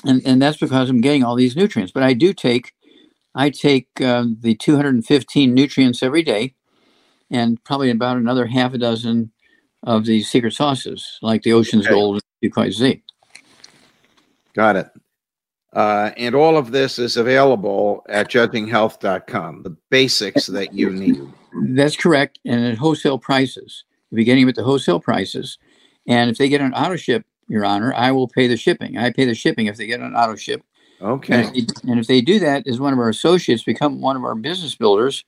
And, 0.03 0.21
and 0.25 0.41
that's 0.41 0.57
because 0.57 0.89
I'm 0.89 1.01
getting 1.01 1.23
all 1.23 1.35
these 1.35 1.55
nutrients. 1.55 1.91
But 1.91 2.03
I 2.03 2.13
do 2.13 2.33
take, 2.33 2.73
I 3.35 3.49
take 3.49 3.89
uh, 4.01 4.25
the 4.39 4.55
215 4.55 5.53
nutrients 5.53 6.01
every 6.01 6.23
day 6.23 6.55
and 7.29 7.63
probably 7.63 7.89
about 7.89 8.17
another 8.17 8.47
half 8.47 8.73
a 8.73 8.77
dozen 8.77 9.31
of 9.83 10.05
these 10.05 10.29
secret 10.29 10.53
sauces 10.53 11.19
like 11.21 11.43
the 11.43 11.53
Ocean's 11.53 11.85
okay. 11.85 11.93
Gold 11.93 12.21
and 12.41 12.73
Z. 12.73 13.03
Got 14.53 14.75
it. 14.75 14.89
Uh, 15.73 16.11
and 16.17 16.33
all 16.33 16.57
of 16.57 16.71
this 16.71 16.97
is 16.97 17.17
available 17.17 18.03
at 18.09 18.29
judginghealth.com, 18.29 19.63
the 19.63 19.75
basics 19.89 20.47
that 20.47 20.73
you 20.73 20.89
need. 20.89 21.21
That's 21.75 21.95
correct. 21.95 22.39
And 22.45 22.65
at 22.65 22.77
wholesale 22.77 23.19
prices. 23.19 23.83
You'll 24.09 24.17
be 24.17 24.23
getting 24.23 24.43
them 24.43 24.49
at 24.49 24.55
the 24.55 24.63
wholesale 24.63 24.99
prices. 24.99 25.57
And 26.07 26.29
if 26.29 26.37
they 26.37 26.49
get 26.49 26.61
an 26.61 26.73
auto 26.73 26.95
ship, 26.95 27.25
Your 27.47 27.65
Honor, 27.65 27.93
I 27.93 28.11
will 28.11 28.27
pay 28.27 28.47
the 28.47 28.57
shipping. 28.57 28.97
I 28.97 29.11
pay 29.11 29.25
the 29.25 29.35
shipping 29.35 29.67
if 29.67 29.77
they 29.77 29.87
get 29.87 29.99
an 29.99 30.15
auto 30.15 30.35
ship. 30.35 30.61
Okay. 31.01 31.33
And 31.33 31.55
if, 31.55 31.67
they, 31.67 31.91
and 31.91 31.99
if 31.99 32.07
they 32.07 32.21
do 32.21 32.39
that, 32.39 32.67
as 32.67 32.79
one 32.79 32.93
of 32.93 32.99
our 32.99 33.09
associates, 33.09 33.63
become 33.63 34.01
one 34.01 34.15
of 34.15 34.23
our 34.23 34.35
business 34.35 34.75
builders, 34.75 35.23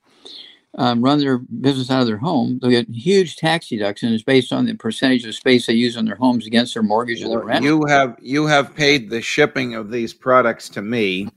um, 0.77 1.01
run 1.01 1.19
their 1.19 1.39
business 1.39 1.89
out 1.89 2.01
of 2.01 2.07
their 2.07 2.17
home, 2.17 2.59
they'll 2.61 2.71
get 2.71 2.89
huge 2.89 3.35
tax 3.35 3.69
deductions 3.69 4.23
based 4.23 4.53
on 4.53 4.65
the 4.65 4.75
percentage 4.75 5.25
of 5.25 5.35
space 5.35 5.65
they 5.65 5.73
use 5.73 5.97
on 5.97 6.05
their 6.05 6.15
homes 6.15 6.45
against 6.45 6.73
their 6.73 6.83
mortgage 6.83 7.23
or 7.23 7.29
their 7.29 7.43
rent. 7.43 7.63
You 7.63 7.85
have 7.85 8.15
you 8.21 8.45
have 8.45 8.75
paid 8.75 9.09
the 9.09 9.21
shipping 9.21 9.75
of 9.75 9.89
these 9.89 10.13
products 10.13 10.69
to 10.69 10.81
me, 10.81 11.27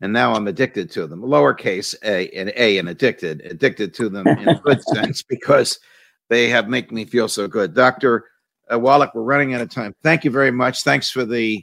and 0.00 0.12
now 0.12 0.34
I'm 0.34 0.48
addicted 0.48 0.90
to 0.92 1.06
them. 1.06 1.20
Lowercase 1.20 1.94
a 2.02 2.28
and 2.30 2.52
a 2.56 2.78
and 2.78 2.88
addicted, 2.88 3.42
addicted 3.44 3.92
to 3.94 4.08
them 4.08 4.26
in 4.26 4.48
a 4.48 4.60
good 4.60 4.82
sense 4.94 5.22
because 5.22 5.78
they 6.32 6.48
have 6.48 6.66
make 6.68 6.90
me 6.90 7.04
feel 7.04 7.28
so 7.28 7.46
good. 7.46 7.74
Doctor 7.74 8.24
uh, 8.72 8.78
Wallach, 8.78 9.14
we're 9.14 9.22
running 9.22 9.52
out 9.52 9.60
of 9.60 9.68
time. 9.68 9.94
Thank 10.02 10.24
you 10.24 10.30
very 10.30 10.50
much. 10.50 10.82
Thanks 10.82 11.10
for 11.10 11.26
the 11.26 11.62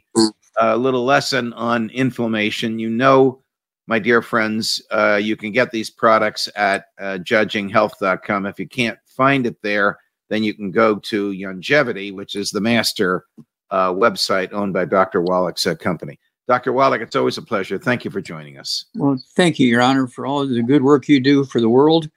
uh, 0.61 0.75
little 0.75 1.03
lesson 1.03 1.53
on 1.53 1.89
inflammation. 1.89 2.77
You 2.77 2.89
know 2.89 3.41
my 3.87 3.97
dear 3.97 4.21
friends, 4.21 4.79
uh, 4.91 5.19
you 5.19 5.35
can 5.35 5.51
get 5.51 5.71
these 5.71 5.89
products 5.89 6.47
at 6.55 6.85
uh, 6.99 7.17
judginghealth.com. 7.23 8.45
If 8.45 8.59
you 8.59 8.67
can't 8.67 8.99
find 9.07 9.47
it 9.47 9.59
there, 9.63 9.97
then 10.29 10.43
you 10.43 10.53
can 10.53 10.69
go 10.69 10.99
to 10.99 11.31
Youngevity, 11.31 12.13
which 12.13 12.35
is 12.35 12.51
the 12.51 12.61
master 12.61 13.25
uh, 13.71 13.91
website 13.91 14.53
owned 14.53 14.73
by 14.73 14.85
Dr. 14.85 15.21
Wallach's 15.21 15.65
uh, 15.65 15.73
company. 15.73 16.19
Dr. 16.47 16.71
Wallach, 16.71 17.01
it's 17.01 17.15
always 17.15 17.39
a 17.39 17.41
pleasure. 17.41 17.79
Thank 17.79 18.05
you 18.05 18.11
for 18.11 18.21
joining 18.21 18.59
us. 18.59 18.85
Well, 18.93 19.17
thank 19.35 19.57
you, 19.57 19.67
Your 19.67 19.81
Honor, 19.81 20.05
for 20.05 20.27
all 20.27 20.47
the 20.47 20.61
good 20.61 20.83
work 20.83 21.07
you 21.07 21.19
do 21.19 21.43
for 21.45 21.59
the 21.59 21.69
world. 21.69 22.11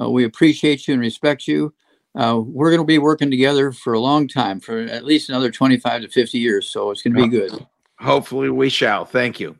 Uh, 0.00 0.08
we 0.08 0.24
appreciate 0.24 0.88
you 0.88 0.94
and 0.94 1.02
respect 1.02 1.46
you. 1.46 1.74
Uh, 2.14 2.40
we're 2.44 2.70
going 2.70 2.80
to 2.80 2.86
be 2.86 2.98
working 2.98 3.30
together 3.30 3.70
for 3.72 3.92
a 3.92 4.00
long 4.00 4.26
time, 4.26 4.60
for 4.60 4.80
at 4.80 5.04
least 5.04 5.28
another 5.28 5.50
25 5.50 6.02
to 6.02 6.08
50 6.08 6.38
years. 6.38 6.68
So 6.68 6.90
it's 6.90 7.02
going 7.02 7.14
to 7.14 7.22
be 7.22 7.28
good. 7.28 7.66
Hopefully, 8.00 8.50
we 8.50 8.68
shall. 8.68 9.04
Thank 9.04 9.40
you. 9.40 9.56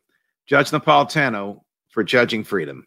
Judge 0.46 0.70
Napolitano 0.70 1.60
for 1.90 2.02
Judging 2.02 2.44
Freedom. 2.44 2.86